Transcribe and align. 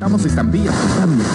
Estamos 0.00 0.24
estampillas 0.24 0.74
también. 0.98 1.28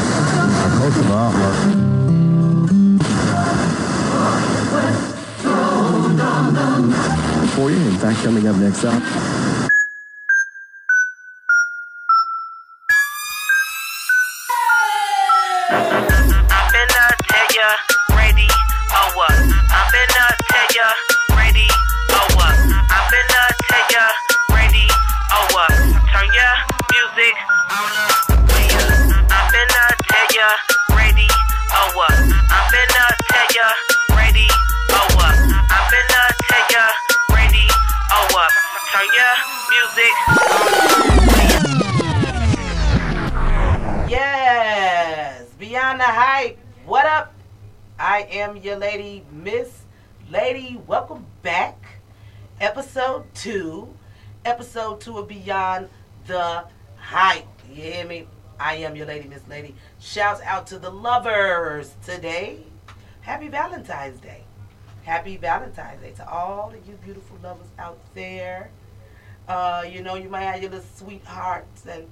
For 7.56 7.70
you, 7.70 7.78
in 7.78 7.98
fact, 8.00 8.24
coming 8.24 8.48
up 8.48 8.56
next 8.56 8.84
up. 8.84 8.94
I'm 15.70 16.66
finna 16.74 17.06
tell 17.28 17.48
ya, 17.54 17.70
ready 18.18 18.50
or 18.90 19.14
what? 19.14 19.30
I'm 19.30 19.86
finna 19.94 20.26
tell 20.50 20.70
ya, 20.74 21.15
ya, 33.56 33.72
ready 34.18 34.48
or 34.92 35.16
what? 35.16 35.32
I'm 35.32 35.86
finna 35.88 36.24
tell 36.44 36.66
ya, 36.76 36.92
ready 37.32 37.64
or 38.12 38.24
what? 38.36 38.52
Turn 38.92 39.08
your 39.16 39.36
music 39.72 40.14
Yes, 44.10 45.48
beyond 45.58 46.02
the 46.02 46.04
hype. 46.04 46.60
What 46.86 47.06
up? 47.06 47.34
I 47.98 48.28
am 48.30 48.58
your 48.58 48.76
lady, 48.76 49.24
Miss 49.32 49.84
Lady. 50.30 50.82
Welcome 50.86 51.26
back. 51.42 52.02
Episode 52.60 53.24
two. 53.34 53.88
Episode 54.44 55.00
two 55.00 55.18
of 55.18 55.30
Beyond 55.30 55.88
the 56.28 56.66
Hype. 56.98 57.48
You 57.70 57.84
hear 57.84 58.06
me? 58.06 58.28
I 58.60 58.76
am 58.76 58.98
your 58.98 59.06
lady, 59.06 59.30
Miss 59.30 59.48
Lady. 59.48 59.76
Shouts 60.02 60.42
out 60.42 60.68
to 60.68 60.78
the 60.78 60.90
lovers 60.90 61.96
today. 62.04 62.66
Happy 63.26 63.48
Valentine's 63.48 64.20
Day. 64.20 64.44
Happy 65.02 65.36
Valentine's 65.36 66.00
Day 66.00 66.12
to 66.12 66.30
all 66.30 66.70
of 66.72 66.88
you 66.88 66.94
beautiful 67.04 67.36
lovers 67.42 67.66
out 67.80 67.98
there. 68.14 68.70
Uh, 69.48 69.84
you 69.90 70.04
know, 70.04 70.14
you 70.14 70.30
might 70.30 70.44
have 70.44 70.62
your 70.62 70.70
little 70.70 70.86
sweethearts 70.94 71.88
and 71.88 72.06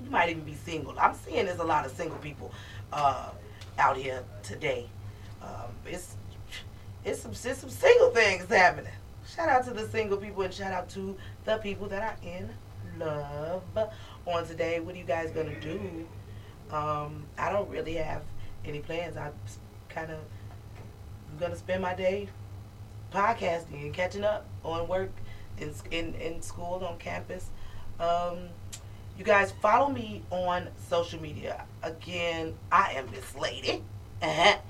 you 0.00 0.08
might 0.08 0.30
even 0.30 0.44
be 0.44 0.54
single. 0.54 0.96
I'm 0.96 1.16
seeing 1.16 1.46
there's 1.46 1.58
a 1.58 1.64
lot 1.64 1.84
of 1.84 1.90
single 1.90 2.18
people 2.18 2.52
uh, 2.92 3.30
out 3.80 3.96
here 3.96 4.22
today. 4.44 4.86
Um, 5.42 5.74
it's 5.86 6.14
it's 7.04 7.22
some 7.22 7.32
it's 7.32 7.58
some 7.58 7.68
single 7.68 8.10
things 8.10 8.44
happening. 8.48 8.92
Shout 9.26 9.48
out 9.48 9.64
to 9.64 9.72
the 9.72 9.88
single 9.88 10.18
people 10.18 10.42
and 10.42 10.54
shout 10.54 10.72
out 10.72 10.88
to 10.90 11.16
the 11.46 11.56
people 11.56 11.88
that 11.88 12.00
are 12.00 12.16
in 12.24 12.48
love. 12.96 13.64
On 14.24 14.46
today, 14.46 14.78
what 14.78 14.94
are 14.94 14.98
you 14.98 15.04
guys 15.04 15.32
gonna 15.32 15.58
do? 15.58 16.06
Um, 16.70 17.24
I 17.36 17.50
don't 17.50 17.68
really 17.68 17.94
have 17.94 18.22
any 18.64 18.78
plans. 18.78 19.16
I'm 19.16 19.32
kind 19.88 20.12
of 20.12 20.18
gonna 21.38 21.56
spend 21.56 21.82
my 21.82 21.94
day 21.94 22.28
podcasting 23.12 23.82
and 23.82 23.94
catching 23.94 24.24
up 24.24 24.46
on 24.64 24.88
work 24.88 25.10
in 25.58 25.72
in, 25.90 26.14
in 26.14 26.42
school 26.42 26.84
on 26.84 26.98
campus. 26.98 27.50
Um, 28.00 28.48
you 29.16 29.24
guys 29.24 29.52
follow 29.62 29.88
me 29.88 30.22
on 30.30 30.68
social 30.88 31.20
media. 31.22 31.64
Again, 31.82 32.54
I 32.72 32.94
am 32.96 33.06
this 33.12 33.34
lady. 33.36 33.82
Uh-huh. 34.22 34.58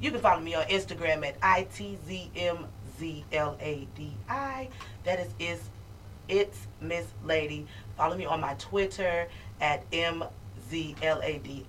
You 0.00 0.10
can 0.10 0.18
follow 0.20 0.40
me 0.40 0.56
on 0.56 0.64
Instagram 0.64 1.24
at 1.24 1.40
ITZMZLADI. 1.40 2.68
That 5.04 5.20
is 5.20 5.28
is 5.38 5.70
it's 6.28 6.66
Miss 6.80 7.06
Lady. 7.24 7.68
Follow 7.96 8.16
me 8.16 8.24
on 8.26 8.40
my 8.40 8.54
Twitter 8.54 9.28
at 9.60 9.88
MZLADI 9.92 11.64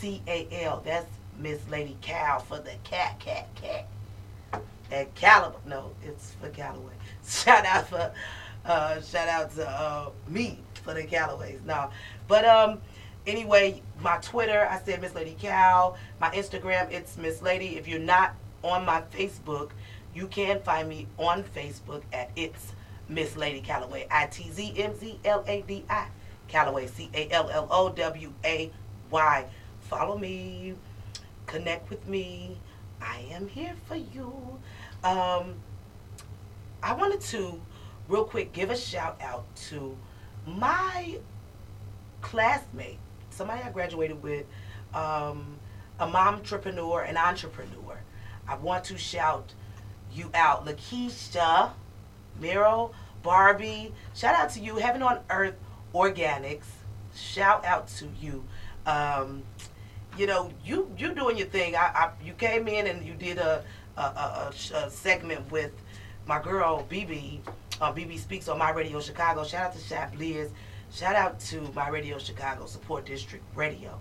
CAL. 0.00 0.82
That's 0.84 1.06
Miss 1.38 1.60
Lady 1.70 1.96
Cal 2.00 2.40
for 2.40 2.58
the 2.58 2.72
cat 2.84 3.18
cat 3.20 3.48
cat. 3.54 3.86
At 4.92 5.14
Caliber. 5.14 5.58
No, 5.66 5.92
it's 6.02 6.32
for 6.40 6.48
Callaway. 6.50 6.92
Shout 7.26 7.64
out 7.64 7.88
for 7.88 8.12
uh, 8.64 9.00
shout 9.02 9.28
out 9.28 9.54
to 9.54 9.68
uh, 9.68 10.10
me 10.28 10.58
for 10.82 10.94
the 10.94 11.04
Callaways. 11.04 11.62
No, 11.64 11.90
but 12.28 12.44
um, 12.44 12.80
anyway, 13.26 13.82
my 14.00 14.16
Twitter, 14.18 14.66
I 14.70 14.80
said 14.80 15.00
Miss 15.00 15.14
Lady 15.14 15.36
Cal. 15.38 15.96
My 16.20 16.30
Instagram, 16.30 16.90
it's 16.90 17.16
Miss 17.18 17.42
Lady. 17.42 17.76
If 17.76 17.86
you're 17.86 17.98
not 17.98 18.34
on 18.62 18.84
my 18.86 19.02
Facebook, 19.12 19.70
you 20.14 20.26
can 20.26 20.60
find 20.62 20.88
me 20.88 21.06
on 21.18 21.42
Facebook 21.42 22.02
at 22.12 22.30
it's 22.36 22.72
Miss 23.08 23.36
Lady 23.36 23.60
Calloway. 23.60 24.06
I 24.10 24.26
T 24.26 24.50
Z 24.50 24.74
M 24.78 24.96
Z 24.98 25.20
L 25.24 25.44
A 25.46 25.62
D 25.62 25.84
I 25.90 26.08
Calloway. 26.48 26.86
C 26.86 27.10
A 27.12 27.28
L 27.30 27.50
L 27.50 27.68
O 27.70 27.90
W 27.90 28.32
A 28.44 28.70
Y. 29.10 29.46
Follow 29.82 30.16
me. 30.16 30.74
Connect 31.46 31.88
with 31.90 32.06
me. 32.08 32.58
I 33.00 33.24
am 33.30 33.48
here 33.48 33.74
for 33.86 33.96
you. 33.96 34.58
Um, 35.02 35.54
I 36.82 36.94
wanted 36.94 37.20
to 37.22 37.60
real 38.08 38.24
quick 38.24 38.52
give 38.52 38.70
a 38.70 38.76
shout 38.76 39.20
out 39.22 39.44
to 39.68 39.96
my 40.46 41.18
classmate, 42.20 42.98
somebody 43.30 43.62
I 43.62 43.70
graduated 43.70 44.22
with, 44.22 44.46
um, 44.92 45.58
a 45.98 46.06
mom 46.06 46.36
entrepreneur, 46.36 47.02
an 47.02 47.16
entrepreneur. 47.16 48.00
I 48.46 48.56
want 48.56 48.84
to 48.84 48.98
shout 48.98 49.54
you 50.12 50.30
out, 50.34 50.66
Lakeisha, 50.66 51.70
Miro, 52.40 52.92
Barbie. 53.22 53.92
Shout 54.14 54.34
out 54.34 54.50
to 54.50 54.60
you, 54.60 54.76
Heaven 54.76 55.02
on 55.02 55.20
Earth 55.30 55.56
Organics. 55.94 56.66
Shout 57.14 57.64
out 57.64 57.88
to 57.88 58.08
you. 58.20 58.44
Um, 58.86 59.42
you 60.16 60.26
know, 60.26 60.50
you 60.64 60.90
you 60.98 61.14
doing 61.14 61.36
your 61.36 61.46
thing. 61.48 61.76
I, 61.76 61.90
I 61.94 62.10
you 62.24 62.32
came 62.34 62.68
in 62.68 62.86
and 62.86 63.04
you 63.04 63.14
did 63.14 63.38
a 63.38 63.64
a, 63.96 64.00
a, 64.00 64.52
a, 64.74 64.90
segment 64.90 65.50
with 65.50 65.72
my 66.26 66.40
girl 66.42 66.86
BB. 66.90 67.40
Uh, 67.80 67.92
BB 67.92 68.18
speaks 68.18 68.48
on 68.48 68.58
my 68.58 68.70
radio 68.70 69.00
Chicago. 69.00 69.44
Shout 69.44 69.66
out 69.66 69.72
to 69.74 69.80
Shap 69.80 70.16
Liz. 70.18 70.50
Shout 70.92 71.16
out 71.16 71.40
to 71.40 71.60
my 71.74 71.88
radio 71.88 72.18
Chicago 72.18 72.66
Support 72.66 73.06
District 73.06 73.44
Radio. 73.54 73.98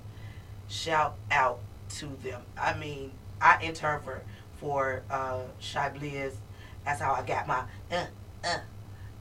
Shout 0.67 1.15
out 1.31 1.59
to 1.89 2.07
them. 2.23 2.41
I 2.57 2.75
mean, 2.77 3.11
I 3.41 3.61
interned 3.61 4.03
for 4.03 4.21
for 4.57 5.03
uh, 5.09 5.41
Bliss. 5.97 6.35
That's 6.85 7.01
how 7.01 7.13
I 7.13 7.23
got 7.23 7.47
my 7.47 7.63
uh, 7.91 8.05
uh, 8.43 8.59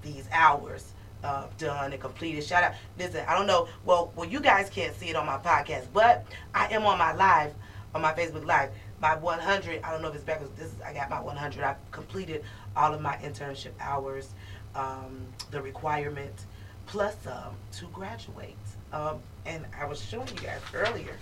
these 0.02 0.28
hours 0.32 0.92
uh, 1.22 1.46
done 1.58 1.92
and 1.92 2.00
completed. 2.00 2.44
Shout 2.44 2.64
out. 2.64 2.72
Listen, 2.98 3.24
I 3.28 3.36
don't 3.36 3.46
know. 3.46 3.68
Well, 3.84 4.12
well, 4.16 4.28
you 4.28 4.40
guys 4.40 4.68
can't 4.68 4.94
see 4.96 5.08
it 5.08 5.16
on 5.16 5.26
my 5.26 5.38
podcast, 5.38 5.86
but 5.92 6.24
I 6.54 6.68
am 6.68 6.84
on 6.84 6.98
my 6.98 7.12
live, 7.12 7.54
on 7.94 8.02
my 8.02 8.12
Facebook 8.12 8.44
Live. 8.44 8.70
My 9.00 9.16
100. 9.16 9.82
I 9.82 9.90
don't 9.90 10.00
know 10.00 10.08
if 10.08 10.14
it's 10.14 10.24
backwards. 10.24 10.52
This 10.56 10.68
is. 10.68 10.80
I 10.80 10.92
got 10.94 11.10
my 11.10 11.20
100. 11.20 11.64
I've 11.64 11.90
completed 11.90 12.44
all 12.76 12.94
of 12.94 13.00
my 13.00 13.16
internship 13.16 13.72
hours, 13.80 14.30
um, 14.76 15.26
the 15.50 15.60
requirement, 15.60 16.46
plus 16.86 17.16
to 17.24 17.86
graduate. 17.92 18.56
Um, 18.92 19.18
and 19.44 19.64
I 19.78 19.86
was 19.86 20.04
showing 20.04 20.28
you 20.28 20.34
guys 20.34 20.60
earlier. 20.72 21.16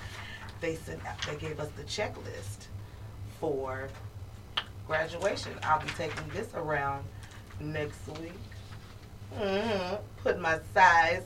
They 0.61 0.75
sent. 0.75 1.01
They 1.27 1.37
gave 1.37 1.59
us 1.59 1.71
the 1.77 1.85
checklist 1.85 2.67
for 3.41 3.89
graduation. 4.87 5.53
I'll 5.63 5.81
be 5.81 5.89
taking 5.91 6.29
this 6.35 6.49
around 6.55 7.05
next 7.61 8.07
week. 8.21 8.33
Hmm 9.37 9.97
Put 10.23 10.39
my 10.39 10.59
size 10.75 11.23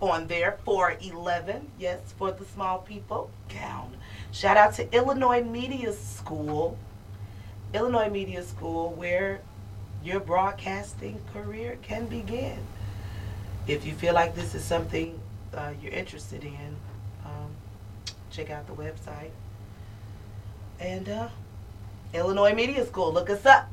on 0.00 0.26
there 0.28 0.58
for 0.64 0.96
11. 1.00 1.72
Yes, 1.78 2.00
for 2.16 2.32
the 2.32 2.44
small 2.44 2.78
people. 2.78 3.30
Gown. 3.48 3.96
Shout 4.32 4.56
out 4.56 4.74
to 4.74 4.94
Illinois 4.94 5.42
Media 5.42 5.92
School. 5.92 6.78
Illinois 7.74 8.08
Media 8.08 8.42
School, 8.42 8.90
where 8.90 9.40
your 10.02 10.20
broadcasting 10.20 11.20
career 11.32 11.78
can 11.82 12.06
begin. 12.06 12.58
If 13.66 13.84
you 13.84 13.92
feel 13.92 14.14
like 14.14 14.34
this 14.34 14.54
is 14.54 14.64
something 14.64 15.20
uh, 15.54 15.72
you're 15.82 15.92
interested 15.92 16.44
in, 16.44 16.76
um, 17.24 17.50
check 18.30 18.50
out 18.50 18.66
the 18.66 18.72
website. 18.72 19.30
And 20.78 21.08
uh, 21.08 21.28
Illinois 22.14 22.54
Media 22.54 22.86
School, 22.86 23.12
look 23.12 23.28
us 23.28 23.44
up. 23.44 23.72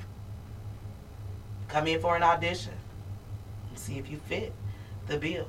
Come 1.70 1.88
in 1.88 2.02
for 2.02 2.16
an 2.16 2.24
audition. 2.24 2.74
See 3.78 3.98
if 3.98 4.10
you 4.10 4.18
fit 4.18 4.54
the 5.08 5.18
bill. 5.18 5.48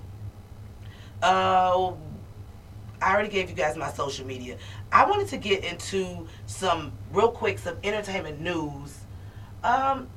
Uh, 1.22 1.92
I 3.00 3.12
already 3.12 3.28
gave 3.28 3.48
you 3.48 3.56
guys 3.56 3.76
my 3.76 3.90
social 3.90 4.26
media. 4.26 4.56
I 4.92 5.06
wanted 5.06 5.28
to 5.28 5.36
get 5.36 5.64
into 5.64 6.26
some 6.46 6.92
real 7.12 7.30
quick 7.30 7.58
some 7.58 7.76
entertainment 7.82 8.40
news. 8.40 8.98
Um, 9.62 10.08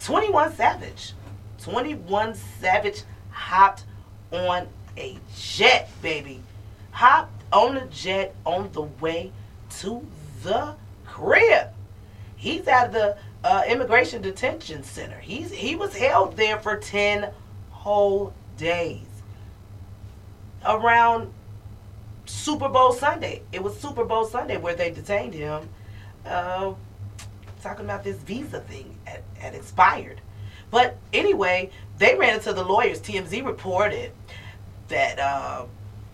21 0.00 0.54
Savage. 0.54 1.12
21 1.60 2.34
Savage 2.60 3.02
hopped 3.30 3.84
on 4.32 4.68
a 4.96 5.18
jet, 5.36 5.90
baby. 6.02 6.40
Hopped 6.90 7.42
on 7.52 7.76
a 7.76 7.86
jet 7.86 8.34
on 8.44 8.70
the 8.72 8.82
way 8.82 9.32
to 9.78 10.06
the 10.42 10.74
crib. 11.06 11.68
He's 12.36 12.66
at 12.68 12.92
the 12.92 13.16
uh, 13.44 13.62
immigration 13.68 14.22
detention 14.22 14.82
center. 14.82 15.18
He's 15.18 15.50
he 15.50 15.76
was 15.76 15.96
held 15.96 16.36
there 16.36 16.58
for 16.58 16.76
10 16.76 17.30
whole 17.86 18.32
days. 18.56 19.06
Around 20.66 21.32
Super 22.24 22.68
Bowl 22.68 22.92
Sunday. 22.92 23.42
It 23.52 23.62
was 23.62 23.78
Super 23.78 24.04
Bowl 24.04 24.24
Sunday 24.24 24.56
where 24.56 24.74
they 24.74 24.90
detained 24.90 25.34
him, 25.34 25.68
uh, 26.24 26.74
talking 27.62 27.84
about 27.84 28.02
this 28.02 28.16
visa 28.16 28.58
thing 28.62 28.98
had, 29.04 29.22
had 29.38 29.54
expired. 29.54 30.20
But 30.68 30.96
anyway, 31.12 31.70
they 31.98 32.16
ran 32.16 32.34
into 32.34 32.52
the 32.52 32.64
lawyers. 32.64 33.00
TMZ 33.00 33.46
reported 33.46 34.10
that 34.88 35.20
uh, 35.20 35.66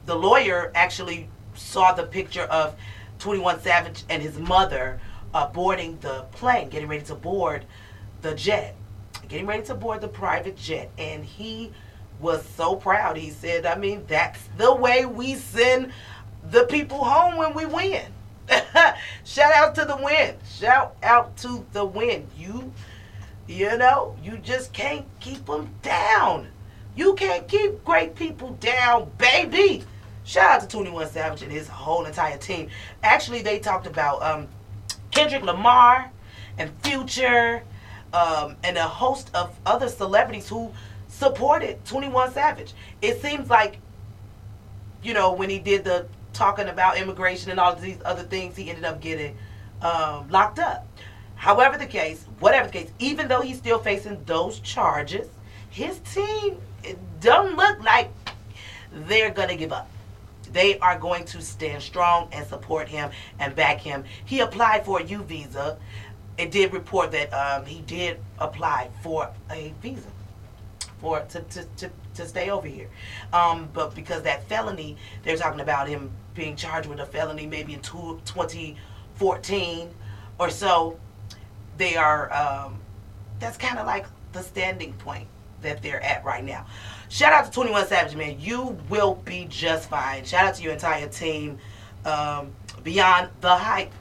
the 0.04 0.14
lawyer 0.14 0.72
actually 0.74 1.30
saw 1.54 1.94
the 1.94 2.02
picture 2.02 2.42
of 2.42 2.76
21 3.18 3.62
Savage 3.62 4.04
and 4.10 4.22
his 4.22 4.38
mother 4.38 5.00
uh, 5.32 5.46
boarding 5.46 5.96
the 6.02 6.26
plane, 6.32 6.68
getting 6.68 6.88
ready 6.88 7.04
to 7.04 7.14
board 7.14 7.64
the 8.20 8.34
jet, 8.34 8.76
getting 9.32 9.46
ready 9.46 9.62
to 9.62 9.74
board 9.74 10.02
the 10.02 10.08
private 10.08 10.54
jet. 10.58 10.90
And 10.98 11.24
he 11.24 11.72
was 12.20 12.44
so 12.44 12.76
proud. 12.76 13.16
He 13.16 13.30
said, 13.30 13.64
I 13.64 13.76
mean, 13.76 14.04
that's 14.06 14.38
the 14.58 14.74
way 14.74 15.06
we 15.06 15.36
send 15.36 15.90
the 16.50 16.64
people 16.64 17.02
home 17.02 17.36
when 17.36 17.54
we 17.54 17.64
win. 17.64 18.04
Shout 19.24 19.54
out 19.54 19.74
to 19.76 19.86
the 19.86 19.96
win. 19.96 20.36
Shout 20.46 20.96
out 21.02 21.34
to 21.38 21.64
the 21.72 21.82
win. 21.82 22.26
You, 22.36 22.70
you 23.48 23.74
know, 23.78 24.14
you 24.22 24.36
just 24.36 24.74
can't 24.74 25.06
keep 25.18 25.46
them 25.46 25.70
down. 25.80 26.48
You 26.94 27.14
can't 27.14 27.48
keep 27.48 27.82
great 27.86 28.14
people 28.14 28.50
down, 28.60 29.10
baby. 29.16 29.82
Shout 30.24 30.50
out 30.50 30.60
to 30.60 30.68
21 30.68 31.08
Savage 31.08 31.40
and 31.40 31.50
his 31.50 31.68
whole 31.68 32.04
entire 32.04 32.36
team. 32.36 32.68
Actually, 33.02 33.40
they 33.40 33.60
talked 33.60 33.86
about 33.86 34.22
um, 34.22 34.46
Kendrick 35.10 35.42
Lamar 35.42 36.10
and 36.58 36.70
Future 36.82 37.62
um, 38.12 38.56
and 38.62 38.76
a 38.76 38.86
host 38.86 39.30
of 39.34 39.58
other 39.66 39.88
celebrities 39.88 40.48
who 40.48 40.72
supported 41.08 41.84
21 41.84 42.32
Savage. 42.32 42.74
It 43.00 43.20
seems 43.20 43.48
like, 43.48 43.78
you 45.02 45.14
know, 45.14 45.32
when 45.32 45.50
he 45.50 45.58
did 45.58 45.84
the 45.84 46.06
talking 46.32 46.68
about 46.68 46.96
immigration 46.96 47.50
and 47.50 47.60
all 47.60 47.74
these 47.74 47.98
other 48.04 48.22
things, 48.22 48.56
he 48.56 48.70
ended 48.70 48.84
up 48.84 49.00
getting 49.00 49.36
um, 49.82 50.28
locked 50.30 50.58
up. 50.58 50.86
However, 51.34 51.76
the 51.76 51.86
case, 51.86 52.24
whatever 52.38 52.68
the 52.68 52.72
case, 52.72 52.90
even 52.98 53.28
though 53.28 53.40
he's 53.40 53.58
still 53.58 53.78
facing 53.78 54.22
those 54.24 54.60
charges, 54.60 55.28
his 55.70 55.98
team 56.00 56.58
don't 57.20 57.56
look 57.56 57.82
like 57.82 58.10
they're 58.92 59.30
gonna 59.30 59.56
give 59.56 59.72
up. 59.72 59.88
They 60.52 60.78
are 60.78 60.98
going 60.98 61.24
to 61.26 61.40
stand 61.40 61.82
strong 61.82 62.28
and 62.30 62.46
support 62.46 62.88
him 62.88 63.10
and 63.38 63.56
back 63.56 63.80
him. 63.80 64.04
He 64.24 64.40
applied 64.40 64.84
for 64.84 65.00
a 65.00 65.02
U 65.02 65.22
visa. 65.22 65.78
It 66.38 66.50
did 66.50 66.72
report 66.72 67.12
that 67.12 67.32
um, 67.32 67.66
he 67.66 67.80
did 67.82 68.18
apply 68.38 68.90
for 69.02 69.30
a 69.50 69.74
visa 69.82 70.08
for 71.02 71.20
to, 71.20 71.40
to, 71.40 71.64
to, 71.76 71.90
to 72.14 72.26
stay 72.26 72.48
over 72.48 72.66
here. 72.66 72.88
Um, 73.32 73.68
but 73.74 73.94
because 73.94 74.22
that 74.22 74.48
felony, 74.48 74.96
they're 75.24 75.36
talking 75.36 75.60
about 75.60 75.88
him 75.88 76.10
being 76.34 76.56
charged 76.56 76.88
with 76.88 77.00
a 77.00 77.06
felony 77.06 77.46
maybe 77.46 77.74
in 77.74 77.80
two, 77.80 78.20
2014 78.24 79.90
or 80.38 80.48
so. 80.48 80.98
They 81.76 81.96
are, 81.96 82.32
um, 82.32 82.80
that's 83.40 83.56
kind 83.56 83.78
of 83.78 83.86
like 83.86 84.06
the 84.32 84.42
standing 84.42 84.92
point 84.94 85.26
that 85.62 85.82
they're 85.82 86.02
at 86.02 86.24
right 86.24 86.44
now. 86.44 86.66
Shout 87.08 87.32
out 87.32 87.46
to 87.46 87.50
21 87.50 87.86
Savage, 87.88 88.16
man. 88.16 88.36
You 88.40 88.78
will 88.88 89.16
be 89.16 89.46
just 89.48 89.90
fine. 89.90 90.24
Shout 90.24 90.46
out 90.46 90.54
to 90.54 90.62
your 90.62 90.72
entire 90.72 91.08
team. 91.08 91.58
Um, 92.04 92.52
beyond 92.82 93.28
the 93.40 93.54
hype. 93.54 93.92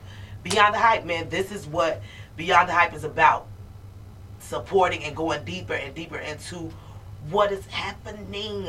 Beyond 0.44 0.74
the 0.74 0.80
hype, 0.80 1.06
man. 1.06 1.30
This 1.30 1.52
is 1.52 1.68
what 1.68 2.02
Beyond 2.36 2.70
the 2.70 2.74
Hype 2.74 2.94
is 2.94 3.04
about. 3.04 3.48
Supporting 4.40 5.04
and 5.04 5.16
going 5.16 5.44
deeper 5.46 5.74
and 5.74 5.94
deeper 5.94 6.18
into 6.18 6.72
what 7.30 7.52
is 7.52 7.66
happening 7.68 8.68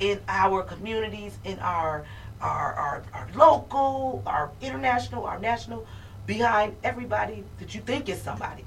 in 0.00 0.20
our 0.28 0.62
communities, 0.62 1.38
in 1.44 1.58
our 1.58 2.04
our, 2.40 2.74
our, 2.74 3.02
our 3.14 3.28
local, 3.34 4.22
our 4.26 4.50
international, 4.60 5.24
our 5.24 5.38
national, 5.38 5.86
behind 6.26 6.76
everybody 6.82 7.44
that 7.58 7.74
you 7.74 7.80
think 7.80 8.08
is 8.08 8.20
somebody. 8.20 8.64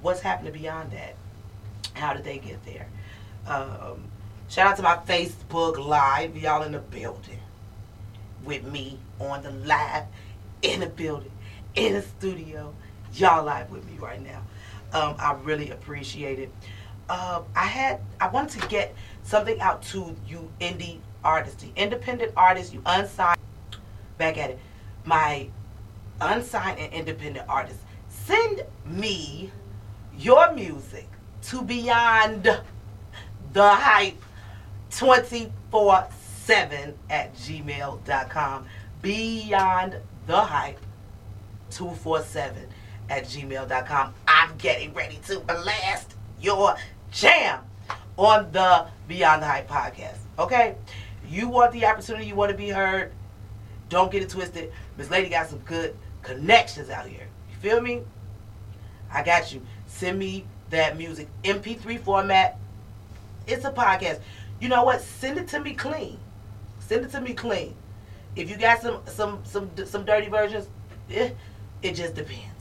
What's 0.00 0.20
happening 0.20 0.52
beyond 0.52 0.92
that? 0.92 1.16
How 1.94 2.14
did 2.14 2.24
they 2.24 2.38
get 2.38 2.64
there? 2.64 2.86
Um, 3.46 4.04
shout 4.48 4.68
out 4.68 4.76
to 4.76 4.82
my 4.82 4.96
Facebook 4.96 5.84
Live. 5.84 6.36
Y'all 6.36 6.62
in 6.62 6.72
the 6.72 6.78
building 6.78 7.40
with 8.44 8.64
me 8.64 8.98
on 9.18 9.42
the 9.42 9.50
live 9.50 10.04
in 10.62 10.80
the 10.80 10.86
building, 10.86 11.32
in 11.74 11.94
the 11.94 12.02
studio. 12.02 12.72
Y'all 13.16 13.44
live 13.44 13.70
with 13.70 13.88
me 13.90 13.96
right 13.98 14.22
now. 14.22 14.42
Um, 14.92 15.16
I 15.18 15.32
really 15.42 15.70
appreciate 15.70 16.38
it. 16.38 16.52
Uh, 17.08 17.42
I 17.54 17.64
had 17.64 18.00
I 18.20 18.28
wanted 18.28 18.60
to 18.60 18.68
get 18.68 18.94
something 19.22 19.58
out 19.60 19.82
to 19.84 20.14
you 20.28 20.50
indie 20.60 20.98
artists, 21.24 21.62
the 21.62 21.70
independent 21.76 22.32
artists, 22.36 22.74
you 22.74 22.82
unsigned. 22.84 23.40
Back 24.18 24.36
at 24.36 24.50
it, 24.50 24.58
my 25.06 25.48
unsigned 26.20 26.78
and 26.78 26.92
independent 26.92 27.48
artists. 27.48 27.82
Send 28.08 28.64
me 28.84 29.50
your 30.18 30.52
music 30.52 31.08
to 31.42 31.62
Beyond 31.62 32.44
the 33.54 33.68
Hype 33.68 34.22
24 34.90 36.08
7 36.44 36.94
at 37.08 37.34
gmail.com. 37.34 38.66
Beyond 39.00 39.96
the 40.26 40.40
Hype 40.40 40.80
247 41.70 42.68
at 43.08 43.24
gmail.com. 43.24 44.14
I'm 44.28 44.56
getting 44.58 44.92
ready 44.94 45.18
to 45.26 45.40
blast 45.40 46.14
your 46.40 46.76
jam 47.10 47.60
on 48.16 48.50
the 48.52 48.86
Beyond 49.08 49.42
the 49.42 49.46
Hype 49.46 49.68
podcast. 49.68 50.18
Okay? 50.38 50.76
You 51.28 51.48
want 51.48 51.72
the 51.72 51.86
opportunity, 51.86 52.26
you 52.26 52.34
want 52.34 52.50
to 52.50 52.56
be 52.56 52.68
heard. 52.68 53.12
Don't 53.88 54.10
get 54.10 54.22
it 54.22 54.30
twisted. 54.30 54.72
Miss 54.96 55.10
Lady 55.10 55.28
got 55.28 55.48
some 55.48 55.58
good 55.60 55.96
connections 56.22 56.90
out 56.90 57.06
here. 57.06 57.28
You 57.50 57.56
feel 57.56 57.80
me? 57.80 58.02
I 59.12 59.22
got 59.22 59.52
you. 59.52 59.62
Send 59.86 60.18
me 60.18 60.44
that 60.70 60.96
music. 60.96 61.28
MP3 61.44 62.00
format. 62.00 62.58
It's 63.46 63.64
a 63.64 63.70
podcast. 63.70 64.20
You 64.60 64.68
know 64.68 64.84
what? 64.84 65.00
Send 65.00 65.38
it 65.38 65.48
to 65.48 65.60
me 65.60 65.74
clean. 65.74 66.18
Send 66.80 67.04
it 67.04 67.10
to 67.12 67.20
me 67.20 67.34
clean. 67.34 67.74
If 68.34 68.50
you 68.50 68.56
got 68.56 68.82
some 68.82 69.00
some 69.06 69.40
some 69.44 69.70
some 69.86 70.04
dirty 70.04 70.28
versions, 70.28 70.68
eh, 71.10 71.30
it 71.82 71.92
just 71.94 72.14
depends. 72.14 72.55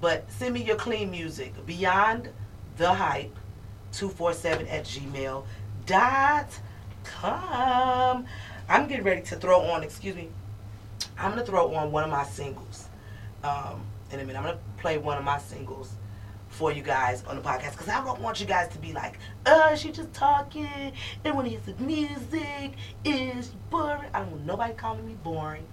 But 0.00 0.30
send 0.30 0.54
me 0.54 0.62
your 0.62 0.76
clean 0.76 1.10
music. 1.10 1.54
Beyond 1.66 2.30
the 2.76 2.92
hype 2.92 3.36
247 3.92 4.66
at 4.68 4.84
gmail 4.84 5.44
dot 5.86 6.58
com. 7.04 8.24
I'm 8.68 8.86
getting 8.86 9.04
ready 9.04 9.22
to 9.22 9.36
throw 9.36 9.60
on, 9.62 9.82
excuse 9.82 10.14
me, 10.14 10.28
I'm 11.18 11.32
going 11.32 11.44
to 11.44 11.50
throw 11.50 11.74
on 11.74 11.90
one 11.90 12.04
of 12.04 12.10
my 12.10 12.24
singles 12.24 12.86
um, 13.42 13.82
in 14.12 14.20
a 14.20 14.24
minute. 14.24 14.38
I'm 14.38 14.44
going 14.44 14.56
to 14.56 14.62
play 14.80 14.96
one 14.98 15.18
of 15.18 15.24
my 15.24 15.38
singles 15.38 15.92
for 16.48 16.72
you 16.72 16.82
guys 16.82 17.24
on 17.24 17.36
the 17.36 17.42
podcast 17.42 17.72
because 17.72 17.88
I 17.88 18.04
don't 18.04 18.20
want 18.20 18.40
you 18.40 18.46
guys 18.46 18.68
to 18.68 18.78
be 18.78 18.92
like, 18.92 19.18
uh, 19.46 19.74
she 19.74 19.90
just 19.92 20.12
talking. 20.12 20.92
and 21.24 21.36
when 21.36 21.46
hear 21.46 21.60
some 21.64 21.86
music. 21.86 22.74
Is 23.04 23.48
boring. 23.70 24.08
I 24.14 24.20
don't 24.20 24.30
want 24.32 24.46
nobody 24.46 24.74
calling 24.74 25.06
me 25.06 25.16
boring. 25.22 25.66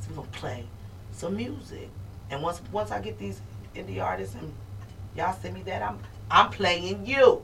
So 0.00 0.08
we're 0.10 0.16
going 0.16 0.30
to 0.30 0.38
play 0.38 0.66
some 1.12 1.36
music. 1.36 1.88
And 2.30 2.42
once 2.42 2.60
once 2.72 2.90
I 2.90 3.00
get 3.00 3.18
these 3.18 3.40
indie 3.76 4.02
artists 4.02 4.34
and 4.34 4.52
y'all 5.16 5.36
send 5.40 5.54
me 5.54 5.62
that, 5.64 5.82
I'm 5.82 5.98
I'm 6.30 6.50
playing 6.50 7.06
you. 7.06 7.42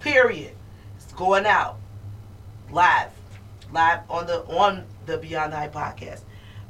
Period. 0.00 0.54
It's 0.96 1.12
going 1.12 1.46
out 1.46 1.78
live, 2.70 3.10
live 3.72 4.00
on 4.10 4.26
the 4.26 4.42
on 4.46 4.84
the 5.06 5.18
Beyond 5.18 5.52
the 5.52 5.56
Hype 5.56 5.74
podcast. 5.74 6.22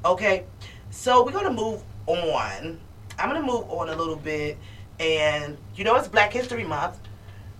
Okay, 0.04 0.44
so 0.90 1.24
we're 1.24 1.32
gonna 1.32 1.52
move 1.52 1.82
on. 2.06 2.80
I'm 3.18 3.28
gonna 3.28 3.42
move 3.42 3.70
on 3.70 3.88
a 3.88 3.96
little 3.96 4.16
bit, 4.16 4.58
and 4.98 5.56
you 5.74 5.84
know 5.84 5.94
it's 5.96 6.08
Black 6.08 6.32
History 6.32 6.64
Month. 6.64 6.98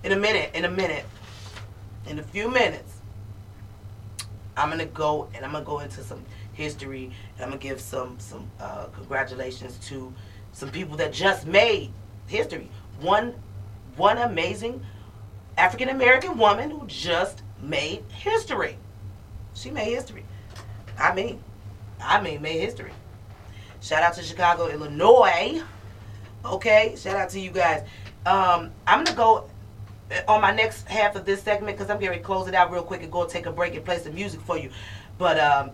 In 0.05 0.13
a 0.13 0.17
minute, 0.17 0.51
in 0.55 0.65
a 0.65 0.71
minute, 0.71 1.05
in 2.09 2.19
a 2.19 2.23
few 2.23 2.51
minutes, 2.51 2.95
I'm 4.57 4.69
gonna 4.69 4.87
go 4.87 5.29
and 5.35 5.45
I'm 5.45 5.53
gonna 5.53 5.65
go 5.65 5.79
into 5.79 6.03
some 6.03 6.25
history, 6.53 7.13
and 7.37 7.45
I'm 7.45 7.51
gonna 7.51 7.61
give 7.61 7.81
some 7.81 8.19
some 8.19 8.51
uh, 8.61 8.87
congratulations 8.87 9.79
to 9.89 10.13
some 10.53 10.71
people 10.71 10.97
that 10.99 11.13
just 11.13 11.47
made 11.47 11.93
history. 12.27 12.69
One 13.01 13.35
one 13.97 14.19
amazing 14.19 14.85
African 15.57 15.89
American 15.89 16.39
woman 16.39 16.71
who 16.71 16.87
just 16.87 17.43
made 17.61 18.05
history. 18.11 18.79
She 19.55 19.71
made 19.71 19.93
history. 19.93 20.25
I 20.99 21.15
mean, 21.15 21.43
I 22.01 22.21
mean, 22.21 22.43
made 22.43 22.61
history. 22.61 22.93
Shout 23.81 24.03
out 24.03 24.15
to 24.15 24.23
Chicago, 24.23 24.69
Illinois. 24.69 25.63
Okay, 26.45 26.95
shout 26.97 27.17
out 27.17 27.29
to 27.31 27.41
you 27.41 27.51
guys. 27.51 27.83
Um, 28.25 28.71
I'm 28.87 29.05
gonna 29.05 29.17
go 29.17 29.49
on 30.29 30.41
my 30.41 30.53
next 30.53 30.87
half 30.89 31.17
of 31.17 31.25
this 31.25 31.43
segment 31.43 31.77
because 31.77 31.91
I'm 31.91 32.01
to 32.01 32.19
close 32.21 32.49
it 32.49 32.55
out 32.55 32.71
real 32.71 32.83
quick 32.83 33.03
and 33.03 33.11
go 33.11 33.27
take 33.27 33.47
a 33.47 33.53
break 33.53 33.75
and 33.75 33.85
play 33.85 33.99
some 33.99 34.15
music 34.15 34.41
for 34.43 34.59
you. 34.59 34.71
But 35.19 35.39
um, 35.39 35.71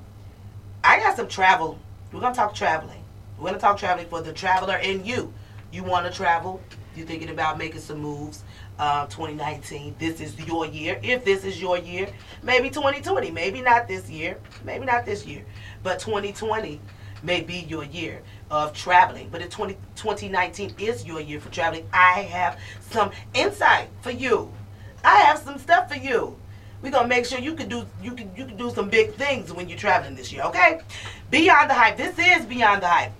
I 0.84 0.98
got 1.00 1.16
some 1.16 1.28
travel. 1.28 1.78
We're 2.12 2.20
gonna 2.20 2.34
talk 2.34 2.54
traveling. 2.54 2.97
We're 3.38 3.46
gonna 3.46 3.58
talk 3.58 3.78
traveling 3.78 4.08
for 4.08 4.20
the 4.20 4.32
traveler 4.32 4.76
in 4.76 5.04
you. 5.04 5.32
You 5.70 5.84
want 5.84 6.06
to 6.06 6.12
travel? 6.12 6.60
you're 6.98 7.06
thinking 7.06 7.30
about 7.30 7.56
making 7.56 7.80
some 7.80 8.00
moves, 8.00 8.42
uh, 8.78 9.06
2019, 9.06 9.94
this 9.98 10.20
is 10.20 10.38
your 10.46 10.66
year. 10.66 10.98
If 11.02 11.24
this 11.24 11.44
is 11.44 11.60
your 11.60 11.78
year, 11.78 12.08
maybe 12.42 12.68
2020, 12.68 13.30
maybe 13.30 13.62
not 13.62 13.88
this 13.88 14.10
year, 14.10 14.38
maybe 14.64 14.84
not 14.84 15.06
this 15.06 15.24
year, 15.24 15.44
but 15.82 16.00
2020 16.00 16.80
may 17.22 17.40
be 17.40 17.60
your 17.68 17.84
year 17.84 18.22
of 18.50 18.72
traveling. 18.72 19.28
But 19.30 19.42
if 19.42 19.50
20, 19.50 19.74
2019 19.96 20.74
is 20.78 21.06
your 21.06 21.20
year 21.20 21.40
for 21.40 21.50
traveling, 21.50 21.88
I 21.92 22.22
have 22.22 22.58
some 22.90 23.10
insight 23.32 23.88
for 24.02 24.10
you. 24.10 24.52
I 25.04 25.20
have 25.20 25.38
some 25.38 25.58
stuff 25.58 25.88
for 25.88 25.98
you. 25.98 26.36
We're 26.82 26.92
gonna 26.92 27.08
make 27.08 27.24
sure 27.26 27.40
you 27.40 27.54
can 27.54 27.68
do 27.68 27.84
you 28.00 28.12
can 28.12 28.30
you 28.36 28.44
can 28.44 28.56
do 28.56 28.70
some 28.70 28.88
big 28.88 29.14
things 29.14 29.52
when 29.52 29.68
you're 29.68 29.78
traveling 29.78 30.14
this 30.14 30.32
year, 30.32 30.42
okay? 30.44 30.80
Beyond 31.28 31.70
the 31.70 31.74
hype. 31.74 31.96
This 31.96 32.16
is 32.18 32.46
beyond 32.46 32.82
the 32.82 32.86
hype. 32.86 33.12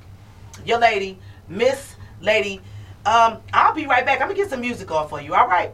Your 0.69 0.79
lady, 0.79 1.19
Miss 1.49 1.95
Lady. 2.21 2.61
Um, 3.07 3.39
I'll 3.55 3.73
be 3.73 3.87
right 3.87 4.05
back. 4.05 4.21
I'm 4.21 4.29
gonna 4.29 4.35
get 4.35 4.51
some 4.51 4.61
music 4.61 4.91
on 4.91 5.09
for 5.09 5.19
you, 5.19 5.35
alright? 5.35 5.73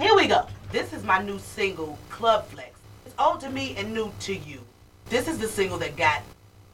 Here 0.00 0.12
we 0.16 0.26
go. 0.26 0.44
This 0.72 0.92
is 0.92 1.04
my 1.04 1.22
new 1.22 1.38
single, 1.38 1.96
Club 2.10 2.44
Flex. 2.48 2.76
It's 3.06 3.14
old 3.16 3.38
to 3.42 3.48
me 3.48 3.76
and 3.76 3.94
new 3.94 4.12
to 4.22 4.34
you. 4.34 4.58
This 5.08 5.28
is 5.28 5.38
the 5.38 5.46
single 5.46 5.78
that 5.78 5.96
got 5.96 6.22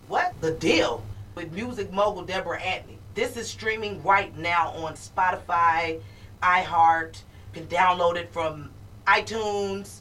what? 0.09 0.33
The 0.41 0.53
deal 0.53 1.05
with 1.35 1.53
music 1.53 1.93
mogul 1.93 2.23
Deborah 2.23 2.63
Anthony. 2.63 2.97
This 3.15 3.37
is 3.37 3.47
streaming 3.47 4.03
right 4.03 4.35
now 4.39 4.71
on 4.71 4.95
Spotify, 4.95 6.01
iHeart, 6.43 7.17
you 7.55 7.61
can 7.61 7.67
download 7.67 8.17
it 8.17 8.33
from 8.33 8.71
iTunes, 9.07 9.99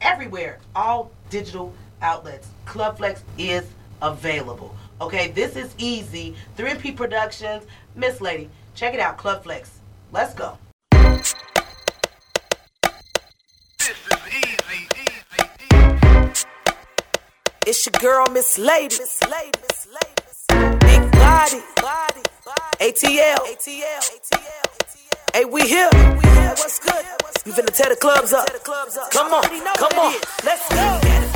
everywhere, 0.00 0.60
all 0.74 1.10
digital 1.28 1.74
outlets. 2.00 2.48
Club 2.64 2.96
Flex 2.96 3.22
is 3.36 3.66
available. 4.00 4.74
Okay, 5.00 5.28
this 5.28 5.56
is 5.56 5.74
easy. 5.76 6.36
3MP 6.56 6.96
Productions, 6.96 7.64
Miss 7.96 8.20
Lady. 8.20 8.48
Check 8.74 8.94
it 8.94 9.00
out, 9.00 9.16
Club 9.16 9.42
Flex. 9.42 9.80
Let's 10.12 10.34
go. 10.34 10.56
This 10.92 11.34
is 13.88 13.96
easy, 14.28 14.88
easy, 14.94 15.48
easy. 15.72 16.44
It's 17.66 17.86
your 17.86 17.92
girl, 18.00 18.26
Miss 18.32 18.56
Lady. 18.56 18.96
Miss 18.96 19.20
Lady. 19.28 19.50
Miss 19.68 19.88
Lady. 19.88 20.78
Big 20.78 21.12
body. 21.12 21.62
Body. 21.76 22.22
ATL. 22.80 23.36
ATL. 23.36 24.00
ATL. 24.00 24.64
Hey, 25.34 25.44
we 25.44 25.62
here. 25.62 25.90
We 25.92 26.28
here. 26.28 26.54
What's 26.56 26.78
good? 26.78 27.04
You 27.44 27.52
finna 27.52 27.74
tear 27.74 27.88
the 27.88 27.96
clubs 27.96 28.32
up. 28.32 28.46
Come 29.10 29.32
on. 29.32 29.42
Come 29.42 29.98
on. 29.98 30.14
Let's 30.44 30.68
go. 30.68 31.33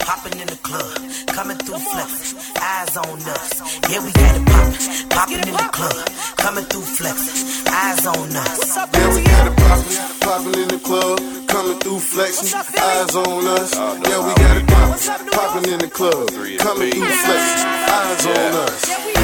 Popping 0.00 0.40
in 0.40 0.46
the 0.46 0.56
club, 0.62 0.96
coming 1.28 1.58
through 1.58 1.78
flex, 1.78 2.34
eyes 2.60 2.96
on 2.96 3.20
us. 3.22 3.52
Yeah, 3.90 4.04
we 4.04 4.12
got 4.12 4.36
it 4.36 4.46
poppin', 4.46 5.08
popping 5.08 5.42
in 5.48 5.54
the 5.54 5.68
club, 5.72 6.06
coming 6.36 6.64
through 6.64 6.88
flex, 6.98 7.66
eyes 7.68 8.06
on 8.06 8.36
us. 8.36 8.76
Yeah, 8.76 9.14
we 9.14 9.22
got 9.22 9.46
it 9.46 9.56
poppin', 9.56 10.18
poppin' 10.20 10.60
in 10.62 10.68
the 10.68 10.78
club, 10.78 11.18
coming 11.48 11.78
through 11.80 12.00
flexing, 12.00 12.54
eyes 12.54 13.14
on 13.14 13.46
us. 13.46 13.74
Yeah, 13.74 14.20
we 14.26 14.32
got 14.34 14.56
it 14.56 14.66
poppin', 14.66 15.28
poppin' 15.30 15.72
in 15.72 15.78
the 15.80 15.88
club, 15.88 16.28
coming 16.58 16.90
through 16.92 17.10
flexing, 17.24 17.66
eyes 17.66 18.26
on 18.26 18.54
us. 18.64 19.15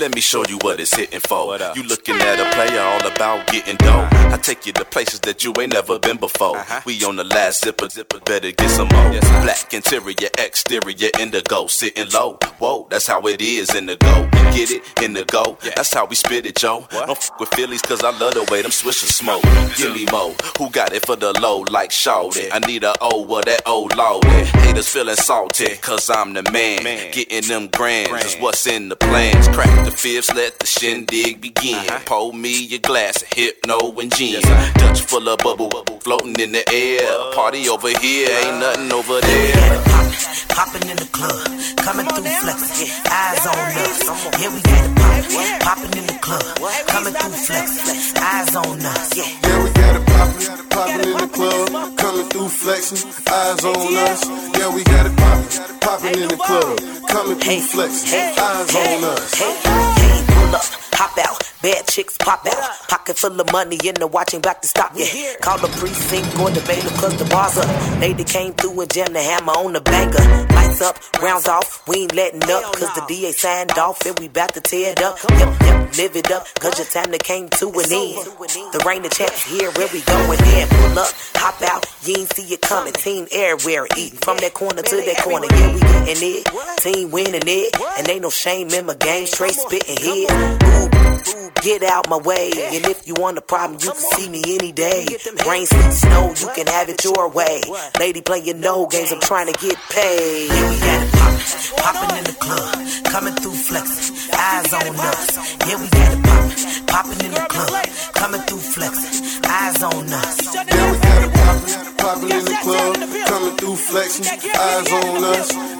Let 0.00 0.14
me 0.14 0.20
show 0.20 0.44
you 0.46 0.58
what 0.58 0.78
it's 0.78 0.94
hitting 0.94 1.18
for. 1.18 1.58
You 1.74 1.82
looking 1.82 2.14
at 2.16 2.38
a 2.38 2.48
player 2.54 2.80
all 2.80 3.04
about 3.04 3.48
getting 3.48 3.76
dough. 3.78 4.08
I 4.12 4.38
take 4.40 4.64
you 4.64 4.72
to 4.74 4.84
places 4.84 5.18
that 5.20 5.42
you 5.42 5.52
ain't 5.60 5.72
never 5.72 5.98
been 5.98 6.18
before. 6.18 6.62
We 6.86 7.02
on 7.04 7.16
the 7.16 7.24
last 7.24 7.64
zipper, 7.64 7.88
zipper, 7.88 8.20
better 8.20 8.52
get 8.52 8.70
some 8.70 8.86
more. 8.88 9.10
Black 9.42 9.74
interior, 9.74 10.28
exterior, 10.38 11.10
indigo, 11.18 11.66
sitting 11.66 12.08
low. 12.10 12.38
Whoa, 12.58 12.86
that's 12.90 13.08
how 13.08 13.26
it 13.26 13.40
is 13.40 13.74
in 13.74 13.86
the 13.86 13.96
go. 13.96 14.28
Get 14.54 14.70
it 14.70 15.02
in 15.02 15.14
the 15.14 15.24
go. 15.24 15.58
That's 15.74 15.92
how 15.92 16.06
we 16.06 16.14
spit 16.14 16.46
it, 16.46 16.56
Joe. 16.56 16.86
Don't 16.90 17.10
f 17.10 17.30
with 17.40 17.48
Phillies, 17.54 17.82
cause 17.82 18.04
I 18.04 18.16
love 18.18 18.34
the 18.34 18.46
way 18.52 18.62
them 18.62 18.70
swishers 18.70 19.10
smoke. 19.10 19.42
Give 19.76 19.92
me 19.92 20.06
more. 20.12 20.32
Who 20.58 20.70
got 20.70 20.92
it 20.92 21.04
for 21.06 21.16
the 21.16 21.32
low, 21.40 21.64
like 21.70 21.90
Shawty? 21.90 22.50
I 22.52 22.60
need 22.60 22.84
a 22.84 22.94
O, 23.00 23.26
well, 23.26 23.42
that 23.46 23.62
old 23.66 23.96
loaded. 23.96 24.46
Haters 24.62 24.88
feeling 24.88 25.16
salty, 25.16 25.76
cause 25.78 26.08
I'm 26.08 26.34
the 26.34 26.44
man. 26.52 27.10
Getting 27.10 27.48
them 27.48 27.66
grands 27.68 28.24
is 28.24 28.36
what's 28.36 28.66
in 28.68 28.88
the 28.88 28.96
plans. 28.96 29.48
Crack 29.48 29.87
the 29.90 29.96
fifths, 29.96 30.34
let 30.34 30.58
the 30.58 30.66
shindig 30.66 31.40
begin. 31.40 31.74
Uh-huh. 31.74 32.00
Pour 32.04 32.32
me 32.32 32.66
your 32.66 32.80
glass 32.80 33.22
of 33.22 33.28
hypno 33.32 33.78
and 33.98 34.14
gin. 34.14 34.42
Dutch 34.74 35.00
full 35.02 35.28
of 35.28 35.38
bubble, 35.38 35.68
bubble, 35.68 35.98
floating 36.00 36.38
in 36.40 36.52
the 36.52 36.64
air. 36.72 37.08
Party 37.34 37.68
over 37.68 37.88
here, 37.88 38.28
ain't 38.28 38.60
uh-huh. 38.60 38.76
nothing 38.76 38.92
over 38.92 39.14
We 39.14 39.20
there. 39.20 39.54
got 39.54 39.72
it 39.76 39.84
poppin', 39.88 40.48
poppin' 40.48 40.88
in 40.88 40.96
the 40.96 41.08
club, 41.12 41.46
coming 41.80 42.06
through 42.06 42.32
flexing, 42.42 42.90
eyes 43.08 43.46
on 43.46 43.56
us. 43.56 43.98
Yeah, 44.40 44.50
we 44.52 44.60
got 44.60 44.84
it 44.84 44.94
poppin', 44.96 45.58
poppin' 45.60 45.98
in 45.98 46.06
the 46.06 46.18
club, 46.20 46.86
coming 46.88 47.14
through 47.14 47.38
flexing, 47.48 48.22
eyes 48.22 48.54
on 48.56 48.80
us. 48.82 49.16
Yeah, 49.16 49.64
we 49.64 49.70
got 49.72 49.96
it. 49.96 50.04
Poppin', 50.08 50.68
poppin' 50.68 51.00
in 51.08 51.16
the 51.16 51.28
club, 51.32 51.96
coming 51.96 52.28
through 52.28 52.48
flexing, 52.48 53.08
eyes 53.30 53.64
on 53.64 53.96
us. 54.04 54.20
Yeah, 54.58 54.68
we 54.74 54.84
got 54.84 55.06
it. 55.06 55.16
poppin', 55.16 55.67
poppin' 55.88 56.20
in 56.20 56.28
the 56.28 56.36
club, 56.36 56.78
coming 57.08 57.38
through 57.38 57.60
flexing, 57.60 58.20
eyes 58.20 58.76
on 58.76 59.04
us. 59.04 59.40
Hey, 59.40 60.24
pull 60.28 60.54
up, 60.54 60.62
hop 60.92 61.16
out. 61.16 61.47
Bad 61.60 61.88
chicks 61.88 62.16
pop 62.18 62.46
out. 62.46 62.88
Pocket 62.88 63.18
full 63.18 63.40
of 63.40 63.50
money 63.50 63.78
in 63.84 63.94
the 63.96 64.06
watching 64.06 64.40
back 64.40 64.62
to 64.62 64.68
stop. 64.68 64.92
Yeah, 64.94 65.34
call 65.42 65.58
the 65.58 65.66
precinct 65.66 66.38
or 66.38 66.50
the 66.50 66.60
bailiff 66.68 66.96
cause 66.98 67.16
the 67.18 67.24
bars 67.24 67.58
up. 67.58 68.00
Lady 68.00 68.22
came 68.22 68.52
through 68.52 68.80
and 68.80 68.90
jammed 68.92 69.16
the 69.16 69.22
hammer 69.22 69.52
on 69.52 69.72
the 69.72 69.80
banker. 69.80 70.22
Lights 70.54 70.80
up, 70.80 70.96
rounds 71.20 71.48
off. 71.48 71.82
We 71.88 72.02
ain't 72.02 72.14
letting 72.14 72.44
up 72.44 72.62
cause 72.74 72.94
the 72.94 73.04
DA 73.08 73.32
signed 73.32 73.72
off 73.72 74.06
and 74.06 74.16
we 74.20 74.28
bout 74.28 74.54
to 74.54 74.60
tear 74.60 74.92
it 74.92 75.02
up. 75.02 75.18
Yep, 75.28 75.60
yep, 75.60 75.96
live 75.98 76.16
it 76.16 76.30
up 76.30 76.46
cause 76.60 76.78
your 76.78 76.86
time 76.86 77.10
that 77.10 77.24
came 77.24 77.48
to 77.48 77.66
an 77.66 77.90
end. 77.90 78.22
The 78.70 78.82
rain 78.86 79.04
of 79.04 79.10
champs 79.10 79.42
here 79.42 79.72
where 79.72 79.88
we 79.92 80.00
going 80.02 80.38
in. 80.54 80.68
Pull 80.68 80.98
up, 81.00 81.10
hop 81.34 81.60
out. 81.62 81.86
You 82.06 82.18
ain't 82.18 82.32
see 82.34 82.54
it 82.54 82.60
coming. 82.60 82.92
Team 82.92 83.26
everywhere 83.32 83.88
eating 83.96 84.20
from 84.20 84.36
that 84.38 84.54
corner 84.54 84.82
to 84.82 84.96
that 84.96 85.18
corner. 85.24 85.48
Yeah, 85.50 85.74
we 85.74 85.80
getting 85.80 86.22
it. 86.22 86.46
Team 86.78 87.10
winning 87.10 87.42
it. 87.46 87.74
And 87.98 88.08
ain't 88.08 88.22
no 88.22 88.30
shame 88.30 88.68
in 88.68 88.86
my 88.86 88.94
game. 88.94 89.26
Straight 89.26 89.54
spitting 89.54 89.96
here. 89.98 90.30
Ooh, 90.30 90.86
ooh, 90.86 91.47
get 91.62 91.82
out 91.82 92.08
my 92.08 92.16
way. 92.16 92.50
And 92.54 92.84
if 92.86 93.06
you 93.06 93.14
want 93.14 93.38
a 93.38 93.40
problem, 93.40 93.78
you 93.80 93.90
can 93.90 94.00
see 94.00 94.28
me 94.28 94.42
any 94.46 94.72
day. 94.72 95.06
Rain, 95.46 95.66
sleet, 95.66 95.92
snow, 95.92 96.34
you 96.38 96.48
can 96.54 96.66
have 96.66 96.88
it 96.88 97.02
your 97.04 97.28
way. 97.28 97.60
Lady 97.98 98.22
playing 98.22 98.60
no 98.60 98.86
games, 98.86 99.12
I'm 99.12 99.20
trying 99.20 99.52
to 99.52 99.58
get 99.58 99.76
paid. 99.90 100.48
Yeah, 100.48 100.70
we 100.70 100.78
got 100.80 101.02
it 101.02 101.12
poppin', 101.12 101.76
poppin' 101.76 102.18
in 102.18 102.24
the 102.24 102.36
club, 102.38 103.04
coming 103.12 103.34
through 103.34 103.54
flexing, 103.54 104.32
eyes 104.34 104.72
on 104.72 104.96
us. 104.96 105.36
Yeah, 105.66 105.80
we 105.80 105.88
got 105.88 106.12
it 106.12 106.22
poppin', 106.24 106.86
poppin' 106.86 107.24
in 107.26 107.32
the 107.32 107.46
club, 107.48 107.86
coming 108.14 108.40
through 108.42 108.58
flexing, 108.58 109.44
eyes 109.48 109.82
on 109.82 110.12
us. 110.12 110.54
Yeah, 110.54 110.92
we 110.92 110.98
got 110.98 111.24
it 111.24 111.32
poppin', 111.34 111.96
poppin' 111.96 112.32
in 112.32 112.44
the 112.44 112.58
club, 112.62 112.94
coming 113.26 113.56
through 113.56 113.76
flexing, 113.76 114.50
eyes 114.58 114.92
on 114.92 115.24
us. 115.24 115.77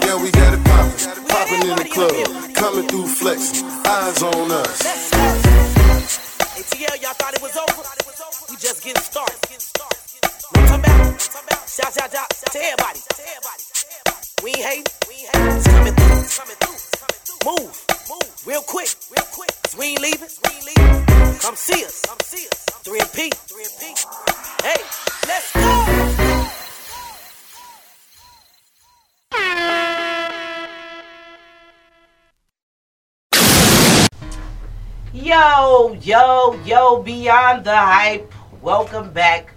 Yo, 36.09 36.55
yo, 36.55 36.65
yo, 36.65 37.03
beyond 37.03 37.67
the 37.67 37.77
hype. 37.77 38.33
Welcome 38.62 39.11
back. 39.11 39.53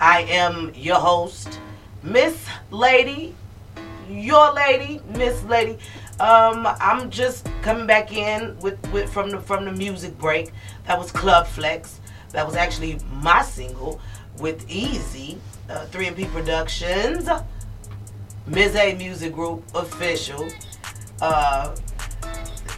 I 0.00 0.22
am 0.22 0.72
your 0.74 0.96
host, 0.96 1.60
Miss 2.02 2.48
Lady, 2.72 3.32
your 4.10 4.52
lady, 4.54 5.00
Miss 5.16 5.44
Lady. 5.44 5.78
Um, 6.18 6.66
I'm 6.80 7.10
just 7.10 7.48
coming 7.62 7.86
back 7.86 8.12
in 8.12 8.58
with, 8.58 8.76
with 8.90 9.08
from 9.12 9.30
the 9.30 9.38
from 9.38 9.66
the 9.66 9.70
music 9.70 10.18
break. 10.18 10.50
That 10.88 10.98
was 10.98 11.12
Club 11.12 11.46
Flex. 11.46 12.00
That 12.32 12.44
was 12.44 12.56
actually 12.56 12.98
my 13.22 13.42
single 13.42 14.00
with 14.40 14.68
Easy, 14.68 15.38
uh, 15.70 15.86
3MP 15.92 16.28
Productions, 16.32 17.28
Ms. 18.48 18.74
A 18.74 18.96
Music 18.96 19.32
Group 19.32 19.62
official. 19.76 20.48
Uh, 21.22 21.76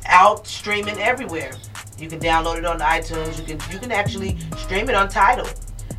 out 0.05 0.47
streaming 0.47 0.99
everywhere. 0.99 1.53
You 1.99 2.09
can 2.09 2.21
download 2.21 2.59
it 2.59 2.65
on 2.65 2.81
iTunes. 2.81 3.39
You 3.39 3.45
can 3.57 3.73
you 3.73 3.79
can 3.79 3.93
actually 3.93 4.39
stream 4.57 4.89
it 4.89 4.95
on 4.95 5.09
Tidal. 5.09 5.49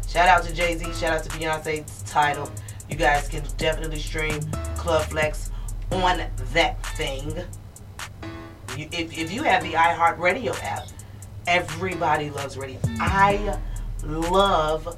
Shout 0.07 0.27
out 0.27 0.43
to 0.43 0.53
Jay 0.53 0.75
Z. 0.77 0.85
Shout 0.93 1.13
out 1.13 1.23
to 1.23 1.29
Beyonce's 1.29 2.03
Tidal. 2.03 2.51
You 2.89 2.95
guys 2.95 3.27
can 3.27 3.43
definitely 3.57 3.99
stream 3.99 4.39
Club 4.77 5.03
Flex 5.03 5.51
on 5.91 6.21
that 6.53 6.85
thing. 6.95 7.35
You, 8.77 8.87
if, 8.91 9.17
if 9.17 9.31
you 9.31 9.43
have 9.43 9.63
the 9.63 9.73
iHeartRadio 9.73 10.55
app, 10.63 10.87
Everybody 11.47 12.29
loves 12.29 12.57
radio. 12.57 12.77
I 12.99 13.57
love 14.03 14.97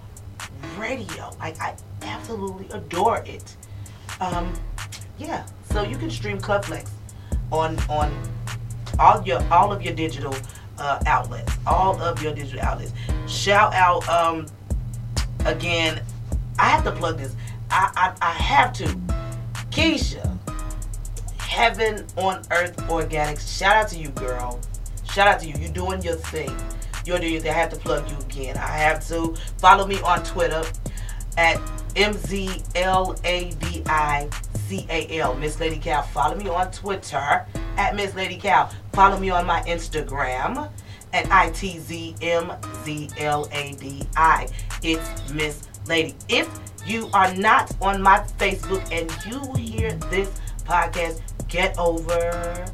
radio. 0.80 1.32
Like 1.40 1.62
I 1.62 1.76
absolutely 2.02 2.68
adore 2.72 3.20
it. 3.20 3.56
Um, 4.20 4.60
yeah. 5.20 5.46
So 5.72 5.84
you 5.84 5.96
can 5.96 6.10
stream 6.10 6.40
Clubflex 6.40 6.90
on 7.52 7.78
on 7.88 8.12
all 8.98 9.22
your 9.22 9.44
all 9.54 9.72
of 9.72 9.84
your 9.84 9.94
digital 9.94 10.36
uh, 10.80 11.00
outlets. 11.06 11.54
All 11.68 12.02
of 12.02 12.22
your 12.22 12.34
digital 12.34 12.62
outlets. 12.62 12.94
Shout 13.28 13.74
out 13.74 14.08
um 14.10 14.46
again. 15.46 16.02
I 16.58 16.70
have 16.70 16.84
to 16.84 16.92
plug 16.92 17.18
this. 17.18 17.36
I 17.70 17.92
I, 17.96 18.14
I 18.30 18.32
have 18.32 18.74
to. 18.74 18.86
Keisha, 19.72 20.38
Heaven 21.38 22.06
on 22.18 22.42
Earth 22.52 22.76
Organics. 22.88 23.58
Shout 23.58 23.76
out 23.76 23.88
to 23.90 24.00
you, 24.00 24.10
girl. 24.10 24.60
Shout 25.12 25.28
out 25.28 25.40
to 25.42 25.48
you. 25.48 25.56
You're 25.60 25.72
doing 25.72 26.02
your 26.02 26.16
thing. 26.16 26.56
You're 27.06 27.20
doing 27.20 27.34
your 27.34 27.42
thing. 27.42 27.52
I 27.52 27.56
have 27.56 27.70
to 27.74 27.78
plug 27.80 28.10
you 28.10 28.18
again. 28.18 28.58
I 28.58 28.68
have 28.68 29.08
to 29.10 29.36
follow 29.58 29.86
me 29.86 30.02
on 30.02 30.24
Twitter 30.24 30.64
at 31.38 31.62
M-Z-L-A-D-I-C-A-L. 31.96 32.76
Miss 35.36 35.60
Lady 35.60 35.78
Cal. 35.78 36.02
Follow 36.04 36.36
me 36.36 36.50
on 36.50 36.72
Twitter 36.72 37.46
at 37.80 37.96
Miss 37.96 38.14
Lady 38.14 38.36
Cal. 38.36 38.70
Follow 38.92 39.18
me 39.18 39.30
on 39.30 39.46
my 39.46 39.62
Instagram 39.62 40.70
at 41.14 41.32
I-T-Z-M-Z-L-A-D-I. 41.32 42.18
It's 44.84 45.34
Miss 45.34 45.64
Lady. 45.88 46.14
If 46.28 46.50
you 46.86 47.10
are 47.14 47.34
not 47.36 47.74
on 47.82 48.02
my 48.02 48.20
Facebook 48.38 48.86
and 48.92 49.10
you 49.26 49.40
hear 49.56 49.94
this 50.12 50.30
podcast, 50.66 51.22
get 51.48 51.80
over 51.80 52.66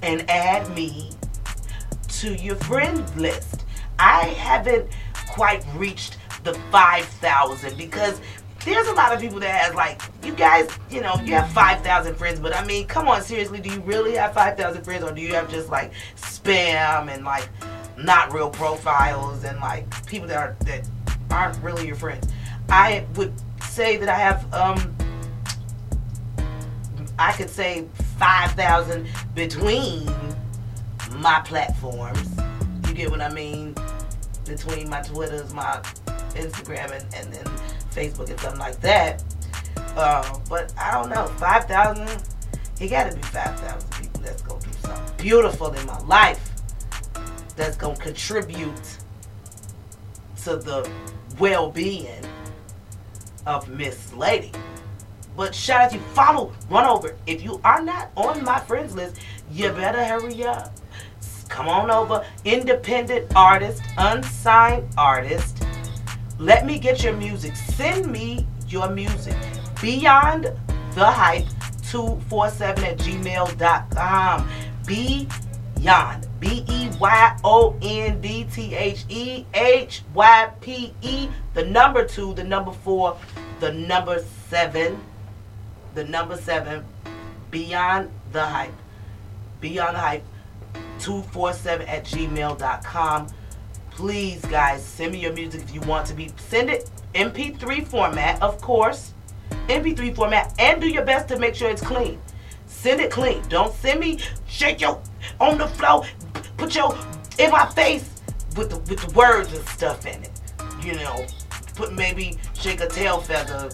and 0.00 0.30
add 0.30 0.72
me 0.76 1.10
to 2.08 2.34
your 2.36 2.54
friend 2.56 3.04
list. 3.16 3.64
I 3.98 4.28
haven't 4.28 4.88
quite 5.28 5.66
reached 5.74 6.18
the 6.44 6.54
5,000 6.70 7.76
because 7.76 8.20
there's 8.64 8.86
a 8.86 8.92
lot 8.92 9.12
of 9.12 9.20
people 9.20 9.40
that 9.40 9.50
has 9.50 9.74
like, 9.74 10.00
you 10.22 10.32
guys, 10.32 10.68
you 10.90 11.00
know, 11.00 11.14
you 11.24 11.34
have 11.34 11.50
5,000 11.50 12.14
friends, 12.14 12.38
but 12.38 12.54
I 12.56 12.64
mean, 12.64 12.86
come 12.86 13.08
on, 13.08 13.22
seriously, 13.22 13.60
do 13.60 13.70
you 13.70 13.80
really 13.80 14.12
have 14.14 14.32
5,000 14.34 14.84
friends 14.84 15.04
or 15.04 15.12
do 15.12 15.20
you 15.20 15.34
have 15.34 15.50
just 15.50 15.68
like 15.68 15.92
spam 16.16 17.12
and 17.12 17.24
like 17.24 17.48
not 17.96 18.32
real 18.32 18.50
profiles 18.50 19.44
and 19.44 19.58
like 19.60 20.06
people 20.06 20.28
that 20.28 20.36
are 20.36 20.56
that 20.60 20.88
aren't 21.30 21.62
really 21.62 21.86
your 21.86 21.96
friends? 21.96 22.28
I 22.68 23.04
would 23.16 23.32
say 23.62 23.96
that 23.96 24.08
I 24.08 24.18
have 24.18 24.52
um 24.54 24.96
I 27.18 27.32
could 27.32 27.50
say 27.50 27.86
5,000 28.18 29.08
between 29.34 30.10
my 31.16 31.40
platforms. 31.44 32.28
You 32.88 32.94
get 32.94 33.10
what 33.10 33.20
I 33.20 33.32
mean? 33.32 33.74
Between 34.44 34.88
my 34.88 35.02
Twitters, 35.02 35.52
my 35.52 35.80
Instagram, 36.34 36.90
and, 36.92 37.14
and 37.14 37.32
then 37.32 37.44
Facebook 37.94 38.30
and 38.30 38.40
something 38.40 38.60
like 38.60 38.80
that. 38.80 39.22
Uh, 39.96 40.38
but 40.48 40.72
I 40.78 40.92
don't 40.92 41.10
know, 41.10 41.26
5,000, 41.38 42.22
it 42.80 42.88
got 42.88 43.10
to 43.10 43.16
be 43.16 43.22
5,000 43.22 43.90
people 44.00 44.20
that's 44.22 44.42
going 44.42 44.60
to 44.60 44.68
do 44.68 44.74
something 44.80 45.16
beautiful 45.18 45.72
in 45.72 45.86
my 45.86 45.98
life 46.00 46.50
that's 47.56 47.76
going 47.76 47.96
to 47.96 48.02
contribute 48.02 48.96
to 50.44 50.56
the 50.56 50.88
well 51.38 51.70
being 51.70 52.24
of 53.46 53.68
Miss 53.68 54.12
Lady. 54.14 54.52
But 55.36 55.54
shout 55.54 55.82
out 55.82 55.90
to 55.90 55.96
you. 55.96 56.02
Follow, 56.14 56.52
run 56.68 56.86
over. 56.86 57.16
If 57.26 57.42
you 57.42 57.60
are 57.64 57.82
not 57.82 58.10
on 58.16 58.44
my 58.44 58.58
friends 58.60 58.94
list, 58.94 59.20
you 59.50 59.70
better 59.70 60.04
hurry 60.04 60.44
up. 60.44 60.74
Come 61.48 61.68
on 61.68 61.90
over. 61.90 62.24
Independent 62.44 63.34
artist, 63.34 63.82
unsigned 63.98 64.88
artist. 64.96 65.51
Let 66.38 66.66
me 66.66 66.78
get 66.78 67.02
your 67.02 67.14
music. 67.14 67.56
Send 67.56 68.10
me 68.10 68.46
your 68.68 68.90
music. 68.90 69.36
Beyond 69.80 70.44
the 70.94 71.06
hype 71.06 71.46
247 71.90 72.84
at 72.84 72.98
gmail.com. 72.98 74.48
Beyond. 74.86 76.28
B 76.40 76.64
E 76.68 76.90
Y 76.98 77.38
O 77.44 77.76
N 77.82 78.20
D 78.20 78.44
T 78.52 78.74
H 78.74 79.04
E 79.08 79.46
H 79.54 80.02
Y 80.12 80.50
P 80.60 80.92
E. 81.02 81.28
The 81.54 81.64
number 81.64 82.04
two, 82.04 82.34
the 82.34 82.42
number 82.42 82.72
four, 82.72 83.16
the 83.60 83.72
number 83.72 84.24
seven 84.50 85.00
the 85.94 86.04
number 86.04 86.36
seven, 86.36 86.84
Beyond 87.50 88.10
the 88.32 88.44
Hype. 88.44 88.72
Beyond 89.60 89.96
the 89.96 90.00
Hype 90.00 90.24
247 90.98 91.86
at 91.86 92.04
gmail.com. 92.04 93.26
Please, 93.96 94.44
guys, 94.46 94.82
send 94.82 95.12
me 95.12 95.18
your 95.20 95.32
music 95.32 95.62
if 95.62 95.74
you 95.74 95.80
want 95.82 96.06
to 96.06 96.14
be. 96.14 96.30
Send 96.36 96.70
it 96.70 96.90
MP3 97.14 97.86
format, 97.86 98.40
of 98.40 98.60
course. 98.60 99.12
MP3 99.68 100.14
format, 100.14 100.54
and 100.58 100.80
do 100.80 100.88
your 100.88 101.04
best 101.04 101.28
to 101.28 101.38
make 101.38 101.54
sure 101.54 101.70
it's 101.70 101.82
clean. 101.82 102.18
Send 102.66 103.00
it 103.00 103.10
clean. 103.10 103.42
Don't 103.48 103.72
send 103.74 104.00
me 104.00 104.18
shake 104.46 104.80
your 104.80 105.00
on 105.38 105.58
the 105.58 105.68
floor, 105.68 106.04
put 106.56 106.74
your 106.74 106.96
in 107.38 107.50
my 107.50 107.66
face 107.66 108.08
with 108.56 108.70
the 108.70 108.78
with 108.90 109.06
the 109.06 109.12
words 109.14 109.52
and 109.52 109.66
stuff 109.68 110.06
in 110.06 110.22
it. 110.22 110.40
You 110.82 110.94
know, 110.94 111.26
put 111.76 111.92
maybe 111.92 112.38
shake 112.54 112.80
a 112.80 112.88
tail 112.88 113.18
feather 113.20 113.70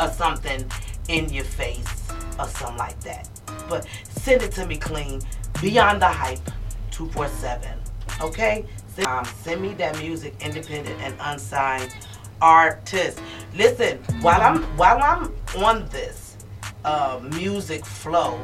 or 0.00 0.08
something 0.08 0.64
in 1.08 1.28
your 1.30 1.44
face 1.44 2.08
or 2.38 2.46
something 2.46 2.78
like 2.78 2.98
that. 3.00 3.28
But 3.68 3.86
send 4.08 4.42
it 4.42 4.52
to 4.52 4.66
me 4.66 4.76
clean. 4.76 5.20
Beyond 5.60 6.00
the 6.00 6.08
Hype 6.08 6.44
247. 6.90 7.78
Okay? 8.20 8.64
Um, 8.98 9.24
send 9.24 9.62
me 9.62 9.72
that 9.74 9.98
music, 9.98 10.34
independent 10.40 11.00
and 11.00 11.14
unsigned 11.20 11.94
artist. 12.42 13.20
Listen, 13.54 13.98
while 14.20 14.40
I'm 14.40 14.62
while 14.76 15.02
I'm 15.02 15.32
on 15.64 15.88
this 15.88 16.36
uh, 16.84 17.20
music 17.36 17.86
flow, 17.86 18.38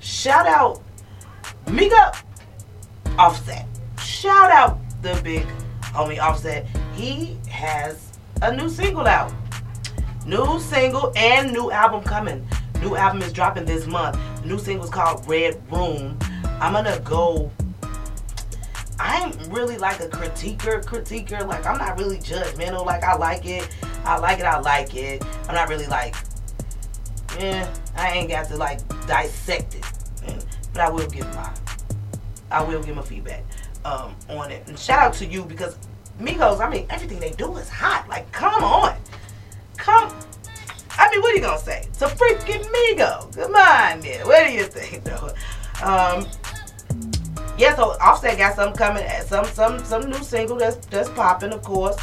shout 0.00 0.46
out 0.46 0.82
Miga 1.66 2.14
Offset. 3.18 3.66
Shout 3.98 4.50
out 4.50 4.78
the 5.00 5.18
big 5.24 5.46
homie 5.80 6.18
Offset. 6.18 6.66
He 6.94 7.38
has 7.48 8.12
a 8.42 8.54
new 8.54 8.68
single 8.68 9.06
out. 9.06 9.32
New 10.26 10.58
single 10.60 11.12
and 11.16 11.52
new 11.52 11.70
album 11.70 12.02
coming. 12.02 12.46
New 12.80 12.96
album 12.96 13.22
is 13.22 13.32
dropping 13.32 13.64
this 13.64 13.86
month. 13.86 14.18
New 14.44 14.58
single 14.58 14.84
is 14.84 14.90
called 14.90 15.26
Red 15.26 15.62
Room. 15.72 16.18
I'm 16.60 16.72
gonna 16.74 17.00
go. 17.00 17.50
I'm 18.98 19.32
really 19.50 19.76
like 19.76 20.00
a 20.00 20.08
critiquer, 20.08 20.84
critiquer. 20.84 21.46
Like 21.46 21.66
I'm 21.66 21.78
not 21.78 21.98
really 21.98 22.18
judgmental. 22.18 22.86
Like 22.86 23.02
I 23.02 23.16
like 23.16 23.46
it, 23.46 23.68
I 24.04 24.18
like 24.18 24.38
it, 24.38 24.44
I 24.44 24.60
like 24.60 24.94
it. 24.94 25.24
I'm 25.48 25.54
not 25.54 25.68
really 25.68 25.86
like, 25.86 26.14
yeah, 27.38 27.72
I 27.96 28.10
ain't 28.10 28.28
got 28.28 28.48
to 28.48 28.56
like 28.56 28.80
dissect 29.06 29.74
it. 29.74 29.84
But 30.72 30.82
I 30.82 30.90
will 30.90 31.08
give 31.08 31.26
my, 31.34 31.54
I 32.50 32.62
will 32.62 32.82
give 32.82 32.96
my 32.96 33.02
feedback 33.02 33.44
um, 33.84 34.16
on 34.28 34.50
it. 34.50 34.66
And 34.66 34.78
shout 34.78 34.98
out 34.98 35.14
to 35.14 35.26
you 35.26 35.44
because 35.44 35.76
Migos, 36.20 36.60
I 36.60 36.68
mean, 36.68 36.86
everything 36.90 37.20
they 37.20 37.30
do 37.30 37.56
is 37.56 37.68
hot. 37.68 38.08
Like, 38.08 38.30
come 38.32 38.62
on. 38.62 38.96
Come. 39.76 40.12
I 40.96 41.10
mean, 41.10 41.22
what 41.22 41.32
are 41.32 41.36
you 41.36 41.42
gonna 41.42 41.58
say? 41.58 41.86
It's 41.88 42.02
a 42.02 42.06
freaking 42.06 42.64
Migo. 42.64 43.34
Come 43.34 43.54
on, 43.54 44.00
man. 44.00 44.26
What 44.26 44.46
do 44.46 44.52
you 44.52 44.64
think, 44.64 45.04
though? 45.04 45.32
Um, 45.82 46.26
yeah. 47.58 47.74
So 47.74 47.96
Offset 48.00 48.38
got 48.38 48.56
some 48.56 48.72
coming. 48.72 49.04
Some 49.26 49.44
some 49.46 49.84
some 49.84 50.10
new 50.10 50.22
single 50.22 50.56
that's 50.56 50.84
that's 50.86 51.08
popping, 51.10 51.52
of 51.52 51.62
course. 51.62 51.96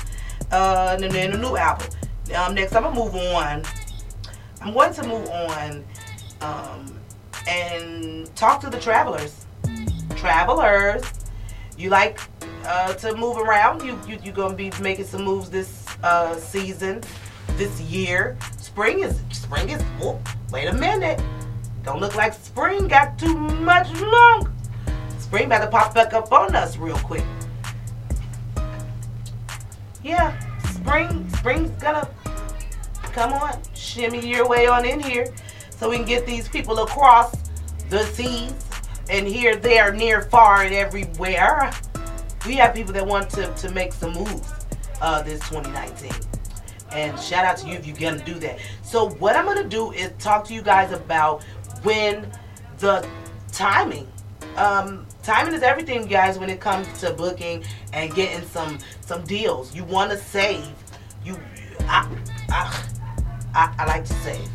Uh, 0.51 0.97
and 0.99 1.11
then 1.11 1.33
a 1.33 1.37
new 1.37 1.55
album. 1.55 1.87
Um, 2.35 2.55
next, 2.55 2.75
I'm 2.75 2.83
gonna 2.83 2.95
move 2.95 3.15
on. 3.15 3.63
I'm 4.61 4.73
going 4.73 4.93
to 4.93 5.03
move 5.07 5.29
on 5.29 5.83
um, 6.41 6.99
and 7.47 8.35
talk 8.35 8.61
to 8.61 8.69
the 8.69 8.79
travelers. 8.79 9.45
Travelers, 10.15 11.03
you 11.77 11.89
like 11.89 12.19
uh, 12.65 12.93
to 12.95 13.15
move 13.15 13.37
around? 13.37 13.83
You 13.83 13.99
you 14.07 14.17
you 14.23 14.31
gonna 14.31 14.55
be 14.55 14.71
making 14.81 15.05
some 15.05 15.23
moves 15.23 15.49
this 15.49 15.85
uh, 16.03 16.35
season? 16.35 17.01
this 17.57 17.79
year. 17.81 18.37
Spring 18.57 18.99
is 18.99 19.21
spring 19.31 19.69
is 19.69 19.83
oh, 20.01 20.19
wait 20.51 20.67
a 20.67 20.73
minute. 20.73 21.21
Don't 21.83 21.99
look 21.99 22.15
like 22.15 22.33
spring 22.33 22.87
got 22.87 23.17
too 23.17 23.35
much 23.35 23.89
long. 23.99 24.50
Spring 25.31 25.47
better 25.47 25.67
pop 25.67 25.95
back 25.95 26.11
up 26.11 26.29
on 26.33 26.53
us 26.57 26.75
real 26.75 26.97
quick. 26.97 27.23
Yeah, 30.03 30.37
spring 30.73 31.25
spring's 31.37 31.71
gonna 31.81 32.05
come 33.13 33.31
on, 33.31 33.57
shimmy 33.73 34.27
your 34.27 34.45
way 34.45 34.67
on 34.67 34.83
in 34.83 34.99
here 34.99 35.33
so 35.69 35.89
we 35.89 35.95
can 35.95 36.05
get 36.05 36.25
these 36.25 36.49
people 36.49 36.79
across 36.79 37.33
the 37.89 38.03
seas 38.07 38.53
and 39.09 39.25
here, 39.25 39.55
there, 39.55 39.93
near, 39.93 40.23
far, 40.23 40.63
and 40.63 40.75
everywhere. 40.75 41.71
We 42.45 42.55
have 42.55 42.75
people 42.75 42.91
that 42.91 43.07
want 43.07 43.29
to, 43.29 43.53
to 43.53 43.71
make 43.71 43.93
some 43.93 44.11
moves 44.11 44.51
uh, 44.99 45.21
this 45.21 45.39
2019. 45.47 46.11
And 46.91 47.17
shout 47.17 47.45
out 47.45 47.55
to 47.59 47.69
you 47.69 47.75
if 47.75 47.87
you're 47.87 47.95
going 47.95 48.19
to 48.19 48.25
do 48.25 48.37
that. 48.39 48.59
So, 48.83 49.11
what 49.11 49.37
I'm 49.37 49.45
going 49.45 49.63
to 49.63 49.69
do 49.69 49.93
is 49.93 50.11
talk 50.19 50.43
to 50.47 50.53
you 50.53 50.61
guys 50.61 50.91
about 50.91 51.41
when 51.83 52.29
the 52.79 53.07
timing 53.53 54.11
um, 54.57 55.05
timing 55.23 55.53
is 55.53 55.63
everything, 55.63 56.05
guys. 56.05 56.37
When 56.39 56.49
it 56.49 56.59
comes 56.59 56.87
to 57.01 57.13
booking 57.13 57.63
and 57.93 58.13
getting 58.13 58.47
some 58.47 58.79
some 59.01 59.23
deals, 59.23 59.75
you 59.75 59.83
want 59.83 60.11
to 60.11 60.17
save. 60.17 60.67
You, 61.23 61.39
I, 61.81 62.07
I, 62.49 62.83
I, 63.53 63.75
I 63.77 63.85
like 63.85 64.05
to 64.05 64.13
save. 64.15 64.49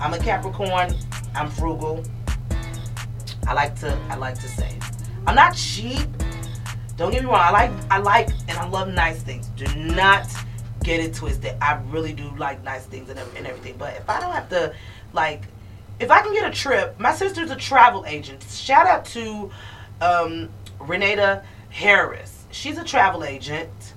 I'm 0.00 0.14
a 0.14 0.18
Capricorn. 0.18 0.94
I'm 1.34 1.48
frugal. 1.50 2.04
I 3.46 3.54
like 3.54 3.78
to 3.80 3.96
I 4.08 4.16
like 4.16 4.34
to 4.36 4.48
save. 4.48 4.82
I'm 5.26 5.34
not 5.34 5.54
cheap. 5.54 6.08
Don't 6.96 7.10
get 7.10 7.22
me 7.22 7.28
wrong. 7.28 7.40
I 7.40 7.50
like 7.50 7.70
I 7.90 7.98
like 7.98 8.30
and 8.48 8.58
I 8.58 8.68
love 8.68 8.88
nice 8.88 9.22
things. 9.22 9.48
Do 9.48 9.66
not 9.74 10.26
get 10.82 11.00
it 11.00 11.14
twisted. 11.14 11.54
I 11.60 11.80
really 11.90 12.12
do 12.12 12.30
like 12.36 12.62
nice 12.64 12.86
things 12.86 13.08
and, 13.08 13.18
and 13.36 13.46
everything. 13.46 13.76
But 13.78 13.94
if 13.94 14.08
I 14.08 14.20
don't 14.20 14.32
have 14.32 14.48
to 14.50 14.74
like 15.12 15.42
if 16.02 16.10
I 16.10 16.20
can 16.20 16.32
get 16.32 16.50
a 16.50 16.52
trip, 16.52 16.98
my 16.98 17.14
sister's 17.14 17.50
a 17.52 17.56
travel 17.56 18.04
agent. 18.06 18.42
Shout 18.50 18.86
out 18.86 19.04
to 19.06 19.50
um, 20.00 20.48
Renata 20.80 21.44
Harris. 21.70 22.44
She's 22.50 22.76
a 22.76 22.84
travel 22.84 23.24
agent, 23.24 23.94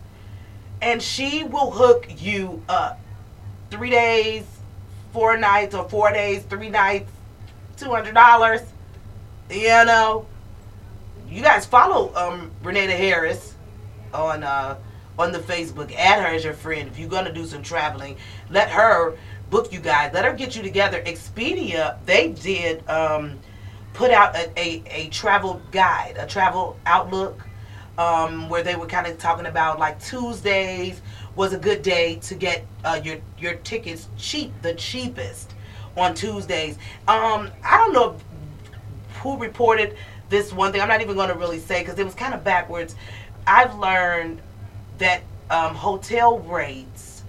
and 0.82 1.02
she 1.02 1.44
will 1.44 1.72
hook 1.72 2.08
you 2.22 2.62
up. 2.70 3.00
Three 3.72 3.90
days, 3.90 4.46
four 5.14 5.36
nights, 5.36 5.74
or 5.74 5.90
four 5.90 6.12
days, 6.12 6.44
three 6.44 6.70
nights, 6.70 7.12
two 7.76 7.90
hundred 7.90 8.14
dollars. 8.14 8.62
You 9.50 9.84
know, 9.86 10.28
you 11.28 11.42
guys 11.42 11.66
follow 11.66 12.14
um, 12.16 12.52
Renata 12.62 12.94
Harris 12.94 13.56
on 14.14 14.44
uh, 14.44 14.78
on 15.18 15.32
the 15.32 15.40
Facebook. 15.40 15.94
Add 15.96 16.22
her 16.22 16.36
as 16.36 16.44
your 16.44 16.54
friend 16.54 16.88
if 16.88 17.00
you're 17.00 17.10
gonna 17.10 17.34
do 17.34 17.46
some 17.46 17.64
traveling. 17.64 18.16
Let 18.52 18.70
her 18.70 19.18
book 19.56 19.72
you 19.72 19.80
guys. 19.80 20.12
Let 20.14 20.26
her 20.26 20.34
get 20.34 20.58
you 20.58 20.62
together. 20.62 21.02
Expedia, 21.04 21.98
they 22.06 22.34
did 22.34 22.86
um, 22.90 23.40
put 23.94 24.12
out 24.12 24.36
a, 24.36 24.52
a, 24.60 24.84
a, 24.88 25.08
travel 25.08 25.62
guide, 25.72 26.18
a 26.20 26.28
travel 26.28 26.78
outlook, 26.86 27.42
um, 27.98 28.50
where 28.50 28.64
they 28.64 28.76
were 28.76 28.86
kind 28.86 29.08
of 29.08 29.18
talking 29.18 29.46
about 29.46 29.80
like 29.80 29.98
Tuesdays 30.04 31.02
was 31.38 31.54
a 31.54 31.58
good 31.58 31.82
day 31.84 32.16
to 32.16 32.36
get 32.36 32.66
uh, 32.84 33.00
your 33.02 33.20
your 33.40 33.54
tickets 33.56 34.10
cheap, 34.18 34.52
the 34.62 34.74
cheapest 34.74 35.54
on 35.96 36.14
Tuesdays. 36.14 36.76
Um, 37.08 37.50
I 37.64 37.78
don't 37.78 37.94
know 37.94 38.18
who 39.22 39.38
reported 39.38 39.96
this 40.28 40.52
one 40.52 40.74
thing. 40.74 40.82
I'm 40.82 40.90
not 40.90 41.00
even 41.00 41.16
going 41.16 41.30
to 41.30 41.36
really 41.36 41.60
say 41.60 41.80
because 41.82 41.98
it 41.98 42.04
was 42.04 42.14
kind 42.14 42.34
of 42.34 42.44
backwards. 42.44 42.98
I've 43.48 43.74
learned 43.76 44.42
that 44.98 45.22
um, 45.50 45.76
hotel 45.76 46.40
rates 46.40 47.24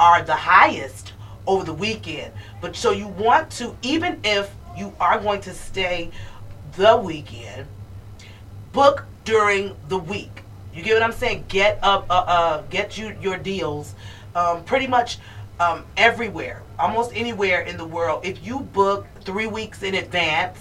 are 0.00 0.22
the 0.22 0.34
highest 0.34 1.12
over 1.48 1.64
the 1.64 1.72
weekend. 1.72 2.32
But 2.60 2.76
so 2.76 2.92
you 2.92 3.08
want 3.08 3.50
to, 3.52 3.76
even 3.82 4.20
if 4.22 4.54
you 4.76 4.92
are 5.00 5.18
going 5.18 5.40
to 5.40 5.52
stay 5.52 6.10
the 6.76 6.96
weekend, 6.96 7.66
book 8.72 9.04
during 9.24 9.74
the 9.88 9.98
week. 9.98 10.42
You 10.72 10.84
get 10.84 10.94
what 10.94 11.02
I'm 11.02 11.12
saying? 11.12 11.46
Get 11.48 11.80
up, 11.82 12.06
uh, 12.08 12.24
uh, 12.26 12.62
get 12.70 12.96
you 12.96 13.16
your 13.20 13.36
deals, 13.36 13.94
um, 14.36 14.62
pretty 14.62 14.86
much 14.86 15.18
um, 15.58 15.84
everywhere, 15.96 16.62
almost 16.78 17.10
anywhere 17.14 17.62
in 17.62 17.76
the 17.76 17.84
world. 17.84 18.24
If 18.24 18.46
you 18.46 18.60
book 18.60 19.06
three 19.22 19.48
weeks 19.48 19.82
in 19.82 19.96
advance, 19.96 20.60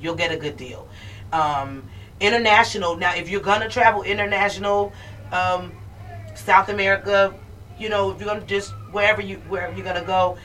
you'll 0.00 0.14
get 0.14 0.32
a 0.32 0.36
good 0.36 0.56
deal. 0.56 0.88
Um, 1.32 1.82
international. 2.20 2.96
Now, 2.96 3.14
if 3.14 3.28
you're 3.28 3.42
gonna 3.42 3.68
travel 3.68 4.02
international, 4.02 4.92
um, 5.32 5.72
South 6.34 6.70
America, 6.70 7.34
you 7.80 7.88
know, 7.88 8.10
if 8.10 8.20
you're 8.20 8.28
gonna 8.28 8.46
just 8.46 8.72
wherever 8.92 9.22
you 9.22 9.36
wherever 9.48 9.74
you're 9.74 9.84
gonna 9.84 10.04
go, 10.04 10.36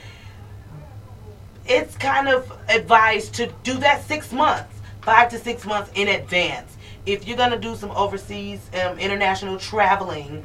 it's 1.66 1.96
kind 1.96 2.28
of 2.28 2.50
advised 2.68 3.34
to 3.34 3.52
do 3.62 3.74
that 3.74 4.02
six 4.04 4.32
months, 4.32 4.74
five 5.02 5.28
to 5.30 5.38
six 5.38 5.66
months 5.66 5.90
in 5.94 6.08
advance. 6.08 6.76
If 7.04 7.28
you're 7.28 7.36
gonna 7.36 7.58
do 7.58 7.76
some 7.76 7.90
overseas 7.90 8.68
um, 8.82 8.98
international 8.98 9.58
traveling, 9.58 10.44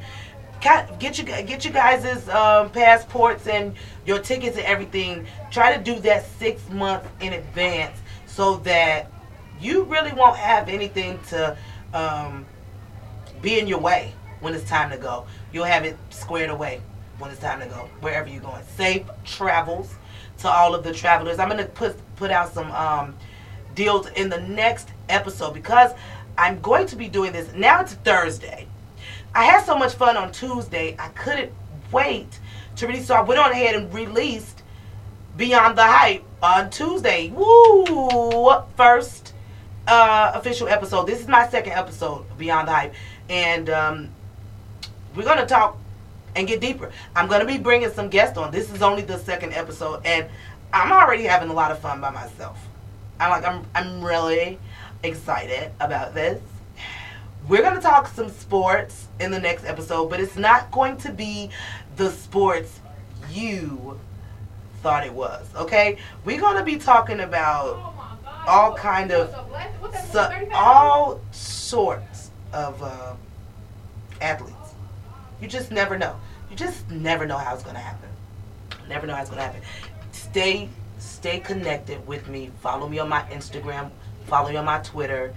get 0.60 1.18
you 1.18 1.24
get 1.24 1.64
you 1.64 1.70
guys' 1.70 2.28
um, 2.28 2.70
passports 2.70 3.46
and 3.46 3.74
your 4.06 4.18
tickets 4.18 4.56
and 4.56 4.66
everything. 4.66 5.26
Try 5.50 5.76
to 5.76 5.82
do 5.82 5.98
that 6.00 6.26
six 6.38 6.68
months 6.68 7.08
in 7.20 7.32
advance 7.32 7.98
so 8.26 8.56
that 8.58 9.10
you 9.60 9.84
really 9.84 10.12
won't 10.12 10.36
have 10.36 10.68
anything 10.68 11.18
to 11.28 11.56
um, 11.94 12.44
be 13.40 13.58
in 13.58 13.66
your 13.66 13.78
way 13.78 14.12
when 14.40 14.54
it's 14.54 14.68
time 14.68 14.90
to 14.90 14.96
go. 14.96 15.26
You'll 15.52 15.64
have 15.64 15.84
it 15.84 15.96
squared 16.10 16.50
away 16.50 16.80
when 17.18 17.30
it's 17.30 17.40
time 17.40 17.60
to 17.60 17.66
go, 17.66 17.88
wherever 18.00 18.28
you're 18.28 18.42
going. 18.42 18.62
Safe 18.76 19.04
travels 19.24 19.94
to 20.38 20.48
all 20.48 20.74
of 20.74 20.82
the 20.82 20.92
travelers. 20.92 21.38
I'm 21.38 21.48
gonna 21.48 21.66
put 21.66 21.96
put 22.16 22.30
out 22.30 22.52
some 22.52 22.70
um, 22.72 23.14
deals 23.74 24.08
in 24.08 24.28
the 24.28 24.40
next 24.40 24.88
episode 25.08 25.54
because 25.54 25.92
I'm 26.38 26.60
going 26.60 26.86
to 26.88 26.96
be 26.96 27.08
doing 27.08 27.32
this. 27.32 27.52
Now 27.54 27.80
it's 27.80 27.94
Thursday. 27.94 28.66
I 29.34 29.44
had 29.44 29.64
so 29.64 29.76
much 29.76 29.94
fun 29.94 30.16
on 30.16 30.32
Tuesday. 30.32 30.96
I 30.98 31.08
couldn't 31.08 31.52
wait 31.90 32.38
to 32.76 32.86
release, 32.86 33.06
so 33.06 33.14
I 33.14 33.22
went 33.22 33.40
on 33.40 33.52
ahead 33.52 33.74
and 33.74 33.92
released 33.92 34.62
Beyond 35.36 35.76
the 35.76 35.84
Hype 35.84 36.24
on 36.42 36.70
Tuesday. 36.70 37.30
Woo! 37.30 38.62
First 38.76 39.34
uh, 39.86 40.32
official 40.34 40.68
episode. 40.68 41.06
This 41.06 41.20
is 41.20 41.28
my 41.28 41.48
second 41.48 41.72
episode 41.72 42.24
Beyond 42.36 42.68
the 42.68 42.72
Hype, 42.72 42.94
and 43.28 43.70
um, 43.70 44.10
we're 45.14 45.24
gonna 45.24 45.46
talk 45.46 45.78
and 46.34 46.46
get 46.46 46.60
deeper. 46.60 46.90
I'm 47.14 47.28
going 47.28 47.40
to 47.40 47.46
be 47.46 47.58
bringing 47.58 47.90
some 47.90 48.08
guests 48.08 48.38
on. 48.38 48.50
This 48.50 48.72
is 48.72 48.82
only 48.82 49.02
the 49.02 49.18
second 49.18 49.52
episode, 49.52 50.00
and 50.04 50.26
I'm 50.72 50.92
already 50.92 51.24
having 51.24 51.50
a 51.50 51.52
lot 51.52 51.70
of 51.70 51.78
fun 51.78 52.00
by 52.00 52.10
myself. 52.10 52.58
I'm 53.20 53.30
like, 53.30 53.44
I'm, 53.44 53.66
I'm 53.74 54.02
really 54.02 54.58
excited 55.02 55.70
about 55.80 56.14
this. 56.14 56.40
We're 57.48 57.62
going 57.62 57.74
to 57.74 57.80
talk 57.80 58.06
some 58.08 58.30
sports 58.30 59.08
in 59.20 59.30
the 59.30 59.40
next 59.40 59.64
episode, 59.64 60.08
but 60.08 60.20
it's 60.20 60.36
not 60.36 60.70
going 60.70 60.96
to 60.98 61.12
be 61.12 61.50
the 61.96 62.10
sports 62.10 62.80
you 63.30 63.98
thought 64.80 65.04
it 65.04 65.12
was. 65.12 65.46
Okay, 65.54 65.98
we're 66.24 66.40
going 66.40 66.56
to 66.56 66.64
be 66.64 66.76
talking 66.76 67.20
about 67.20 67.94
all 68.46 68.74
kind 68.74 69.12
of 69.12 69.34
all 70.52 71.20
sorts 71.30 72.30
of 72.52 72.82
uh, 72.82 73.14
athletes. 74.20 74.61
You 75.42 75.48
just 75.48 75.72
never 75.72 75.98
know. 75.98 76.16
You 76.48 76.56
just 76.56 76.88
never 76.88 77.26
know 77.26 77.36
how 77.36 77.52
it's 77.52 77.64
gonna 77.64 77.80
happen. 77.80 78.08
Never 78.88 79.08
know 79.08 79.16
how 79.16 79.22
it's 79.22 79.30
gonna 79.30 79.42
happen. 79.42 79.60
Stay 80.12 80.68
stay 80.98 81.40
connected 81.40 82.06
with 82.06 82.28
me. 82.28 82.52
Follow 82.60 82.88
me 82.88 83.00
on 83.00 83.08
my 83.08 83.22
Instagram. 83.22 83.90
Follow 84.26 84.50
me 84.50 84.56
on 84.56 84.64
my 84.64 84.78
Twitter. 84.78 85.34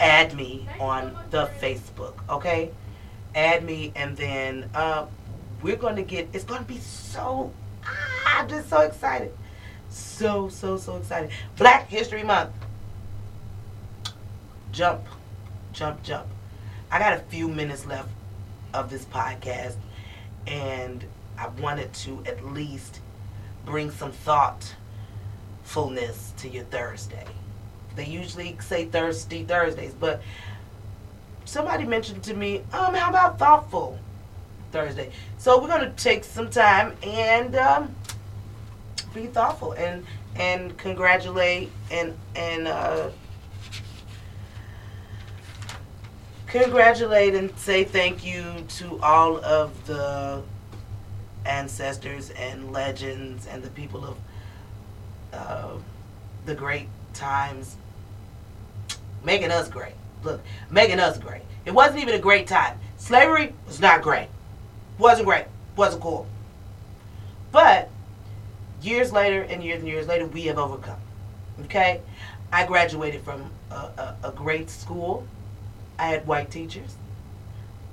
Add 0.00 0.34
me 0.34 0.66
on 0.80 1.14
the 1.30 1.50
Facebook. 1.60 2.14
Okay? 2.30 2.70
Add 3.34 3.64
me, 3.64 3.92
and 3.94 4.16
then 4.16 4.70
uh, 4.74 5.04
we're 5.60 5.76
gonna 5.76 6.02
get. 6.02 6.30
It's 6.32 6.44
gonna 6.44 6.64
be 6.64 6.78
so. 6.78 7.52
Ah, 7.84 8.40
I'm 8.40 8.48
just 8.48 8.70
so 8.70 8.80
excited. 8.80 9.36
So 9.90 10.48
so 10.48 10.78
so 10.78 10.96
excited. 10.96 11.30
Black 11.56 11.90
History 11.90 12.22
Month. 12.22 12.52
Jump, 14.72 15.02
jump, 15.74 16.02
jump. 16.02 16.26
I 16.90 16.98
got 16.98 17.12
a 17.12 17.20
few 17.20 17.46
minutes 17.46 17.84
left 17.84 18.08
of 18.74 18.90
this 18.90 19.06
podcast, 19.06 19.76
and 20.46 21.04
I 21.38 21.48
wanted 21.48 21.92
to 21.94 22.22
at 22.26 22.44
least 22.44 23.00
bring 23.64 23.90
some 23.90 24.12
thoughtfulness 24.12 26.34
to 26.38 26.48
your 26.48 26.64
Thursday. 26.64 27.26
They 27.96 28.06
usually 28.06 28.56
say 28.60 28.86
thirsty 28.86 29.44
Thursdays, 29.44 29.94
but 29.94 30.20
somebody 31.44 31.84
mentioned 31.84 32.22
to 32.24 32.34
me, 32.34 32.58
um, 32.72 32.94
how 32.94 33.10
about 33.10 33.38
thoughtful 33.38 33.98
Thursday? 34.72 35.12
So 35.38 35.62
we're 35.62 35.68
gonna 35.68 35.92
take 35.96 36.24
some 36.24 36.50
time 36.50 36.96
and 37.02 37.54
um, 37.56 37.94
be 39.14 39.26
thoughtful 39.26 39.72
and 39.72 40.04
and 40.36 40.76
congratulate 40.76 41.70
and 41.90 42.14
and 42.34 42.66
uh, 42.66 43.10
congratulate 46.62 47.34
and 47.34 47.50
say 47.58 47.82
thank 47.82 48.24
you 48.24 48.44
to 48.68 48.96
all 49.02 49.44
of 49.44 49.86
the 49.86 50.40
ancestors 51.44 52.30
and 52.30 52.72
legends 52.72 53.48
and 53.48 53.60
the 53.60 53.70
people 53.70 54.04
of 54.04 54.16
uh, 55.32 55.70
the 56.46 56.54
great 56.54 56.86
times 57.12 57.76
making 59.24 59.50
us 59.50 59.68
great. 59.68 59.94
Look, 60.22 60.40
making 60.70 61.00
us 61.00 61.18
great. 61.18 61.42
It 61.64 61.74
wasn't 61.74 62.02
even 62.02 62.14
a 62.14 62.20
great 62.20 62.46
time. 62.46 62.78
Slavery 62.98 63.52
was 63.66 63.80
not 63.80 64.00
great. 64.00 64.28
Wasn't 64.96 65.26
great. 65.26 65.46
Wasn't 65.74 66.00
cool. 66.00 66.24
But 67.50 67.90
years 68.80 69.12
later 69.12 69.42
and 69.42 69.62
years 69.62 69.80
and 69.80 69.88
years 69.88 70.06
later, 70.06 70.26
we 70.26 70.42
have 70.42 70.58
overcome. 70.58 71.00
Okay? 71.64 72.00
I 72.52 72.64
graduated 72.64 73.22
from 73.22 73.50
a, 73.72 73.74
a, 73.74 74.16
a 74.24 74.30
great 74.30 74.70
school 74.70 75.26
I 75.98 76.08
had 76.08 76.26
white 76.26 76.50
teachers, 76.50 76.96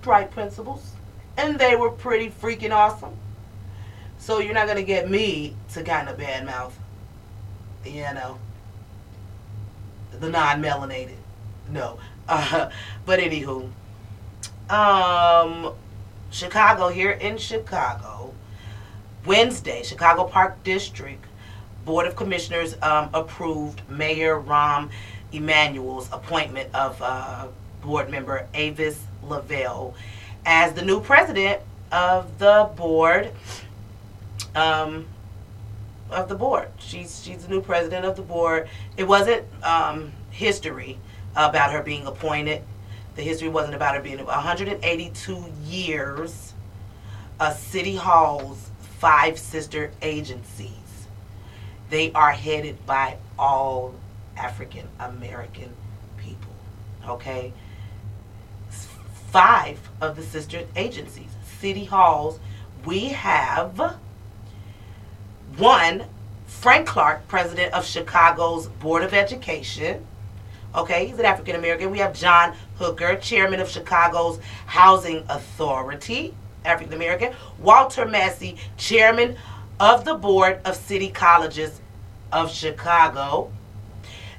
bright 0.01 0.31
principals, 0.31 0.93
and 1.37 1.59
they 1.59 1.75
were 1.75 1.91
pretty 1.91 2.29
freaking 2.29 2.71
awesome. 2.71 3.15
So 4.17 4.39
you're 4.39 4.53
not 4.53 4.67
gonna 4.67 4.83
get 4.83 5.09
me 5.09 5.55
to 5.73 5.83
kind 5.83 6.09
of 6.09 6.17
badmouth, 6.17 6.73
you 7.85 8.01
know, 8.13 8.37
the 10.19 10.29
non-melanated. 10.29 11.15
No, 11.69 11.99
uh, 12.27 12.69
but 13.05 13.19
anywho, 13.19 13.69
um, 14.69 15.73
Chicago 16.31 16.89
here 16.89 17.11
in 17.11 17.37
Chicago, 17.37 18.33
Wednesday, 19.25 19.83
Chicago 19.83 20.23
Park 20.25 20.63
District 20.63 21.23
Board 21.85 22.05
of 22.07 22.15
Commissioners 22.15 22.75
um, 22.81 23.09
approved 23.13 23.81
Mayor 23.89 24.39
Rahm 24.39 24.89
Emanuel's 25.33 26.09
appointment 26.11 26.73
of 26.75 27.01
uh, 27.01 27.47
board 27.81 28.09
member 28.09 28.47
Avis 28.53 29.03
Lavelle 29.23 29.93
as 30.45 30.73
the 30.73 30.81
new 30.81 31.01
president 31.01 31.61
of 31.91 32.39
the 32.39 32.69
board. 32.75 33.31
Um, 34.55 35.07
of 36.11 36.27
the 36.27 36.35
board. 36.35 36.67
She's 36.77 37.23
she's 37.23 37.43
the 37.45 37.49
new 37.49 37.61
president 37.61 38.05
of 38.05 38.15
the 38.15 38.21
board. 38.21 38.69
It 38.97 39.05
wasn't 39.05 39.45
um, 39.63 40.11
history 40.29 40.97
about 41.35 41.71
her 41.71 41.81
being 41.81 42.05
appointed. 42.05 42.63
The 43.15 43.21
history 43.21 43.49
wasn't 43.49 43.75
about 43.75 43.95
her 43.95 44.01
being 44.01 44.23
182 44.23 45.45
years. 45.65 46.53
A 47.39 47.53
city 47.53 47.95
hall's 47.95 48.69
five 48.79 49.39
sister 49.39 49.91
agencies. 50.01 50.77
They 51.89 52.11
are 52.13 52.31
headed 52.31 52.85
by 52.85 53.17
all 53.37 53.95
African 54.37 54.87
American 54.99 55.73
people. 56.17 56.53
Okay, 57.07 57.51
five 59.31 59.89
of 60.01 60.17
the 60.17 60.23
sister 60.23 60.67
agencies, 60.75 61.29
city 61.59 61.85
halls. 61.85 62.39
We 62.85 63.09
have 63.09 63.97
one, 65.57 66.05
Frank 66.47 66.87
Clark, 66.87 67.27
president 67.27 67.73
of 67.73 67.85
Chicago's 67.85 68.67
Board 68.67 69.03
of 69.03 69.13
Education. 69.13 70.05
Okay, 70.75 71.05
he's 71.05 71.19
an 71.19 71.25
African 71.25 71.55
American. 71.55 71.91
We 71.91 71.99
have 71.99 72.13
John 72.13 72.55
Hooker, 72.77 73.15
chairman 73.15 73.59
of 73.59 73.69
Chicago's 73.69 74.39
Housing 74.65 75.23
Authority, 75.29 76.33
African 76.65 76.93
American. 76.93 77.33
Walter 77.59 78.05
Massey, 78.05 78.57
chairman 78.77 79.37
of 79.79 80.03
the 80.05 80.15
Board 80.15 80.59
of 80.65 80.75
City 80.75 81.09
Colleges 81.09 81.81
of 82.31 82.51
Chicago. 82.51 83.51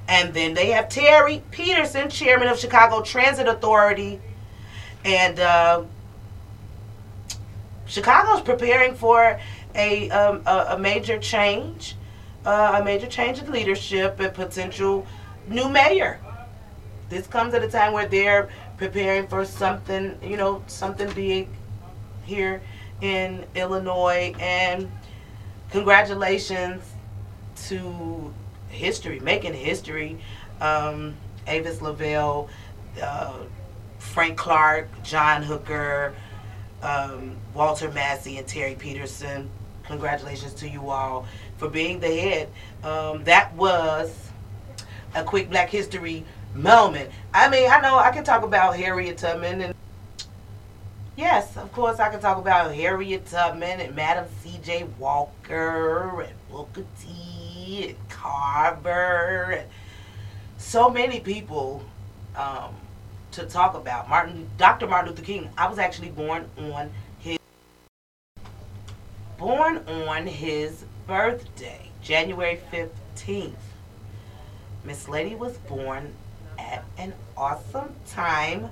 And 0.07 0.33
then 0.33 0.53
they 0.53 0.71
have 0.71 0.89
Terry 0.89 1.41
Peterson, 1.51 2.09
chairman 2.09 2.47
of 2.47 2.59
Chicago 2.59 3.01
Transit 3.01 3.47
Authority. 3.47 4.19
And 5.05 5.39
uh, 5.39 5.83
Chicago's 7.85 8.41
preparing 8.41 8.95
for 8.95 9.39
a, 9.75 10.09
um, 10.11 10.43
a, 10.45 10.75
a, 10.75 10.77
major 10.77 11.17
change, 11.19 11.95
uh, 12.45 12.79
a 12.81 12.83
major 12.83 13.07
change 13.07 13.39
in 13.39 13.51
leadership 13.51 14.19
and 14.19 14.33
potential 14.33 15.05
new 15.47 15.67
mayor. 15.69 16.19
This 17.09 17.27
comes 17.27 17.53
at 17.53 17.63
a 17.63 17.67
time 17.67 17.93
where 17.93 18.07
they're 18.07 18.49
preparing 18.77 19.27
for 19.27 19.45
something, 19.45 20.17
you 20.23 20.37
know, 20.37 20.63
something 20.67 21.11
big 21.13 21.47
here 22.25 22.61
in 23.01 23.45
Illinois. 23.55 24.33
And 24.39 24.89
congratulations 25.69 26.83
to 27.67 28.33
history, 28.69 29.19
making 29.19 29.53
history. 29.53 30.19
Um, 30.61 31.15
Avis 31.45 31.81
Lavelle, 31.81 32.49
uh, 33.01 33.33
Frank 34.11 34.37
Clark, 34.37 34.89
John 35.03 35.43
Hooker, 35.43 36.13
um, 36.81 37.37
Walter 37.53 37.89
Massey, 37.91 38.37
and 38.37 38.47
Terry 38.47 38.75
Peterson 38.75 39.49
congratulations 39.83 40.53
to 40.53 40.69
you 40.69 40.89
all 40.89 41.25
for 41.57 41.69
being 41.69 41.99
the 41.99 42.07
head. 42.07 42.49
Um, 42.83 43.23
that 43.25 43.53
was 43.55 44.29
a 45.15 45.23
quick 45.23 45.49
Black 45.49 45.69
History 45.69 46.25
moment. 46.55 47.09
I 47.33 47.49
mean, 47.49 47.69
I 47.69 47.79
know 47.81 47.97
I 47.97 48.11
can 48.11 48.23
talk 48.23 48.43
about 48.43 48.75
Harriet 48.75 49.17
Tubman 49.17 49.61
and 49.61 49.75
yes, 51.15 51.55
of 51.57 51.71
course, 51.71 51.99
I 51.99 52.09
can 52.09 52.19
talk 52.19 52.37
about 52.37 52.73
Harriet 52.73 53.25
Tubman 53.25 53.81
and 53.81 53.95
Madam 53.95 54.25
C.J. 54.41 54.87
Walker 54.97 56.21
and 56.21 56.33
Booker 56.51 56.85
T. 57.01 57.89
and 57.89 58.09
Carver 58.09 59.57
and 59.59 59.69
so 60.57 60.89
many 60.89 61.19
people 61.19 61.83
um, 62.35 62.75
to 63.33 63.45
talk 63.45 63.75
about. 63.75 64.09
Martin, 64.09 64.49
Dr. 64.57 64.87
Martin 64.87 65.09
Luther 65.09 65.23
King. 65.23 65.49
I 65.57 65.67
was 65.67 65.79
actually 65.79 66.09
born 66.09 66.49
on 66.57 66.91
his 67.19 67.37
born 69.37 69.77
on 69.87 70.27
his 70.27 70.85
birthday, 71.07 71.89
January 72.01 72.59
15th. 72.71 73.55
Miss 74.85 75.07
Lady 75.07 75.35
was 75.35 75.57
born 75.57 76.13
at 76.59 76.83
an 76.97 77.13
awesome 77.35 77.93
time. 78.07 78.69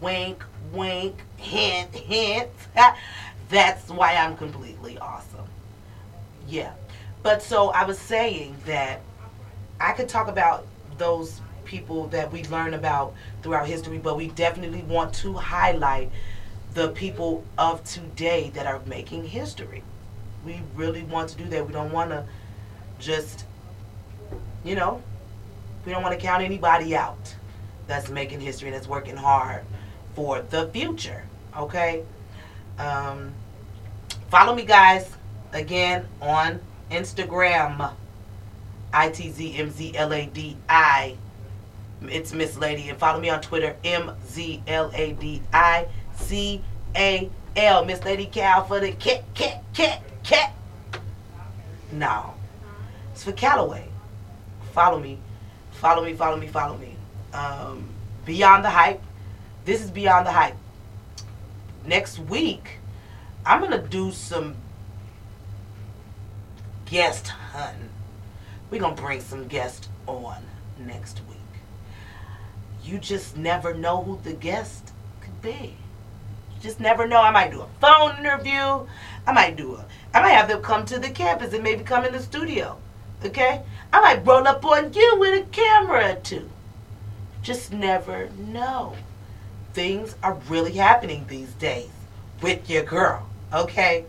Wink, 0.00 0.42
wink, 0.72 1.22
hint, 1.36 1.94
hint. 1.94 2.50
That's 3.48 3.90
why 3.90 4.16
I'm 4.16 4.36
completely 4.36 4.98
awesome. 4.98 5.46
Yeah. 6.48 6.72
But 7.22 7.42
so 7.42 7.68
I 7.68 7.84
was 7.84 7.98
saying 7.98 8.56
that 8.66 9.00
I 9.78 9.92
could 9.92 10.08
talk 10.08 10.28
about 10.28 10.66
those 10.98 11.40
people 11.64 12.06
that 12.08 12.32
we 12.32 12.44
learn 12.44 12.74
about 12.74 13.14
throughout 13.42 13.66
history, 13.66 13.98
but 13.98 14.16
we 14.16 14.28
definitely 14.28 14.82
want 14.82 15.14
to 15.14 15.34
highlight 15.34 16.10
the 16.74 16.88
people 16.88 17.44
of 17.58 17.82
today 17.84 18.50
that 18.54 18.66
are 18.66 18.80
making 18.86 19.24
history. 19.24 19.82
We 20.44 20.62
really 20.74 21.02
want 21.02 21.28
to 21.30 21.36
do 21.36 21.44
that. 21.50 21.66
We 21.66 21.72
don't 21.72 21.92
want 21.92 22.10
to 22.10 22.24
just, 22.98 23.44
you 24.64 24.74
know, 24.74 25.02
we 25.84 25.92
don't 25.92 26.02
want 26.02 26.18
to 26.18 26.20
count 26.24 26.42
anybody 26.42 26.96
out 26.96 27.34
that's 27.86 28.08
making 28.08 28.40
history 28.40 28.68
and 28.68 28.76
that's 28.76 28.88
working 28.88 29.16
hard 29.16 29.64
for 30.14 30.42
the 30.42 30.68
future. 30.68 31.24
Okay? 31.56 32.04
Um, 32.78 33.32
follow 34.30 34.54
me, 34.54 34.64
guys, 34.64 35.10
again 35.52 36.06
on 36.20 36.60
Instagram. 36.90 37.92
I 38.92 39.08
T 39.08 39.30
Z 39.30 39.56
M 39.56 39.70
Z 39.70 39.96
L 39.96 40.12
A 40.12 40.26
D 40.26 40.56
I. 40.68 41.16
It's 42.08 42.32
Miss 42.32 42.56
Lady. 42.56 42.88
And 42.88 42.98
follow 42.98 43.20
me 43.20 43.30
on 43.30 43.40
Twitter, 43.40 43.76
M 43.84 44.12
Z 44.26 44.62
L 44.66 44.90
A 44.94 45.12
D 45.12 45.42
I. 45.52 45.86
C 46.16 46.62
A 46.96 47.30
L. 47.56 47.84
Miss 47.84 48.04
Lady 48.04 48.26
Cal 48.26 48.64
for 48.64 48.80
the 48.80 48.92
cat, 48.92 49.22
cat, 49.34 49.62
cat, 49.74 50.02
cat. 50.22 50.54
No. 51.90 52.34
It's 53.12 53.24
for 53.24 53.32
Callaway. 53.32 53.88
Follow 54.72 54.98
me. 54.98 55.18
Follow 55.72 56.04
me, 56.04 56.14
follow 56.14 56.36
me, 56.36 56.46
follow 56.46 56.78
me. 56.78 56.96
Um, 57.32 57.88
Beyond 58.24 58.64
the 58.64 58.70
Hype. 58.70 59.02
This 59.64 59.82
is 59.82 59.90
Beyond 59.90 60.26
the 60.26 60.32
Hype. 60.32 60.56
Next 61.84 62.18
week, 62.18 62.78
I'm 63.44 63.60
going 63.60 63.72
to 63.72 63.86
do 63.86 64.12
some 64.12 64.54
guest 66.86 67.28
hunting. 67.28 67.88
We're 68.70 68.80
going 68.80 68.94
to 68.96 69.02
bring 69.02 69.20
some 69.20 69.48
guests 69.48 69.88
on 70.06 70.42
next 70.78 71.20
week. 71.28 71.41
You 72.84 72.98
just 72.98 73.36
never 73.36 73.74
know 73.74 74.02
who 74.02 74.18
the 74.22 74.32
guest 74.32 74.92
could 75.20 75.40
be 75.40 75.76
You 76.54 76.60
just 76.60 76.80
never 76.80 77.06
know. 77.06 77.20
I 77.20 77.30
might 77.30 77.50
do 77.50 77.62
a 77.62 77.68
phone 77.80 78.18
interview. 78.18 78.86
I 79.26 79.32
might 79.32 79.56
do 79.56 79.76
a. 79.76 79.84
I 80.14 80.20
might 80.20 80.30
have 80.32 80.48
them 80.48 80.62
come 80.62 80.84
to 80.86 80.98
the 80.98 81.10
campus 81.10 81.52
and 81.54 81.62
maybe 81.62 81.84
come 81.84 82.04
in 82.04 82.12
the 82.12 82.20
studio. 82.20 82.78
Okay? 83.24 83.62
I 83.92 84.00
might 84.00 84.26
roll 84.26 84.46
up 84.46 84.64
on 84.64 84.92
you 84.92 85.16
with 85.18 85.46
a 85.46 85.50
camera 85.50 86.12
or 86.12 86.20
two. 86.20 86.50
Just 87.42 87.72
never 87.72 88.28
know. 88.36 88.96
Things 89.72 90.16
are 90.22 90.34
really 90.48 90.72
happening 90.72 91.24
these 91.28 91.52
days 91.54 91.90
with 92.42 92.68
your 92.68 92.82
girl. 92.84 93.26
Okay? 93.52 94.04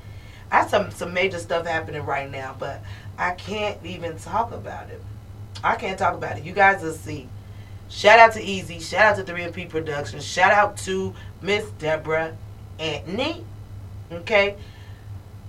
I 0.52 0.58
have 0.58 0.70
some 0.70 0.92
some 0.92 1.14
major 1.14 1.40
stuff 1.40 1.66
happening 1.66 2.06
right 2.06 2.30
now, 2.30 2.56
but 2.58 2.82
I 3.18 3.32
can't 3.32 3.78
even 3.86 4.18
talk 4.18 4.52
about 4.52 4.90
it. 4.90 5.02
I 5.64 5.76
can't 5.76 5.98
talk 5.98 6.16
about 6.16 6.38
it. 6.38 6.44
You 6.44 6.54
guys 6.54 6.84
will 6.84 6.94
see. 6.94 7.30
Shout 7.94 8.18
out 8.18 8.34
to 8.34 8.42
Easy. 8.42 8.80
Shout 8.80 9.20
out 9.20 9.24
to 9.24 9.34
3MP 9.34 9.70
Productions. 9.70 10.26
Shout 10.26 10.52
out 10.52 10.78
to 10.78 11.14
Miss 11.44 11.70
Deborah 11.78 12.36
Anthony. 12.80 13.46
Okay? 14.12 14.56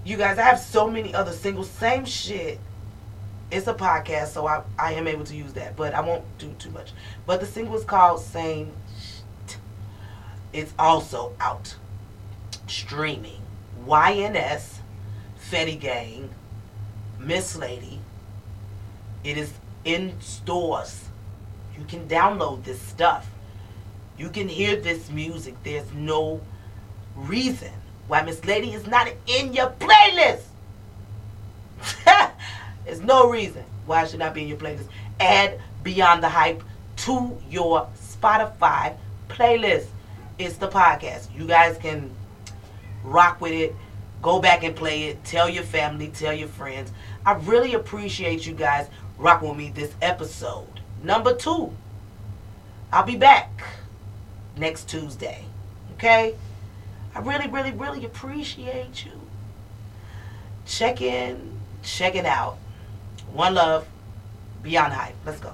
You 0.05 0.19
guys, 0.19 0.39
I 0.39 0.43
have 0.43 0.61
so 0.61 0.91
many 0.91 1.15
other 1.15 1.33
singles. 1.33 1.71
Same 1.71 2.05
shit. 2.05 2.61
It's 3.51 3.67
a 3.67 3.73
podcast, 3.73 4.29
so 4.29 4.47
I, 4.47 4.63
I 4.79 4.93
am 4.93 5.09
able 5.09 5.25
to 5.25 5.35
use 5.35 5.55
that, 5.55 5.75
but 5.75 5.95
I 5.95 6.03
won't 6.03 6.25
do 6.37 6.53
too 6.59 6.71
much. 6.71 6.93
But 7.25 7.41
the 7.41 7.47
single 7.47 7.77
is 7.77 7.85
called 7.85 8.21
Same 8.21 8.73
Shit. 9.01 9.57
It's 10.53 10.75
also 10.79 11.35
out. 11.41 11.77
Streaming. 12.67 13.41
YNS, 13.87 14.81
Fetty 15.51 15.81
Gang, 15.81 16.29
Miss 17.19 17.57
Lady. 17.57 18.01
It 19.25 19.39
is 19.39 19.55
in 19.85 20.21
stores. 20.21 21.05
You 21.79 21.85
can 21.87 22.09
download 22.09 22.65
this 22.65 22.81
stuff. 22.81 23.29
You 24.17 24.31
can 24.31 24.49
hear 24.49 24.77
this 24.77 25.11
music. 25.11 25.55
There's 25.65 25.93
no 25.93 26.41
reason 27.17 27.73
why 28.07 28.23
Miss 28.23 28.45
Lady 28.45 28.73
is 28.73 28.87
not 28.87 29.09
in 29.27 29.53
your 29.53 29.71
playlist. 29.71 30.43
There's 32.85 33.01
no 33.01 33.29
reason 33.29 33.65
why 33.87 34.05
it 34.05 34.11
should 34.11 34.21
not 34.21 34.35
be 34.35 34.43
in 34.43 34.49
your 34.49 34.59
playlist. 34.59 34.87
Add 35.21 35.61
Beyond 35.83 36.23
the 36.23 36.29
Hype 36.29 36.63
to 36.97 37.37
your 37.51 37.89
Spotify 37.99 38.97
playlist. 39.29 39.87
It's 40.39 40.57
the 40.57 40.69
podcast. 40.69 41.35
You 41.37 41.47
guys 41.47 41.77
can 41.79 42.11
rock 43.03 43.41
with 43.41 43.53
it. 43.53 43.75
Go 44.23 44.41
back 44.41 44.65
and 44.65 44.75
play 44.75 45.05
it. 45.05 45.23
Tell 45.25 45.49
your 45.49 45.65
family, 45.65 46.09
tell 46.09 46.33
your 46.33 46.49
friends. 46.49 46.93
I 47.27 47.33
really 47.35 47.75
appreciate 47.75 48.47
you 48.47 48.55
guys 48.55 48.89
rocking 49.19 49.49
with 49.49 49.59
me 49.59 49.71
this 49.71 49.93
episode. 50.01 50.74
Number 51.05 51.35
two, 51.35 51.71
I'll 52.91 53.05
be 53.05 53.17
back 53.17 53.63
next 54.57 54.89
Tuesday. 54.89 55.45
Okay? 55.95 56.35
I 57.15 57.19
really, 57.19 57.47
really, 57.49 57.73
really 57.73 58.07
appreciate 58.07 59.05
you. 59.05 59.13
Check 60.65 61.03
in, 61.03 61.61
check 61.83 62.15
it 62.15 62.25
out. 62.25 62.57
One 63.35 63.55
love, 63.55 63.87
beyond 64.63 64.95
hype. 64.95 65.15
Let's 65.27 65.41
go. 65.41 65.53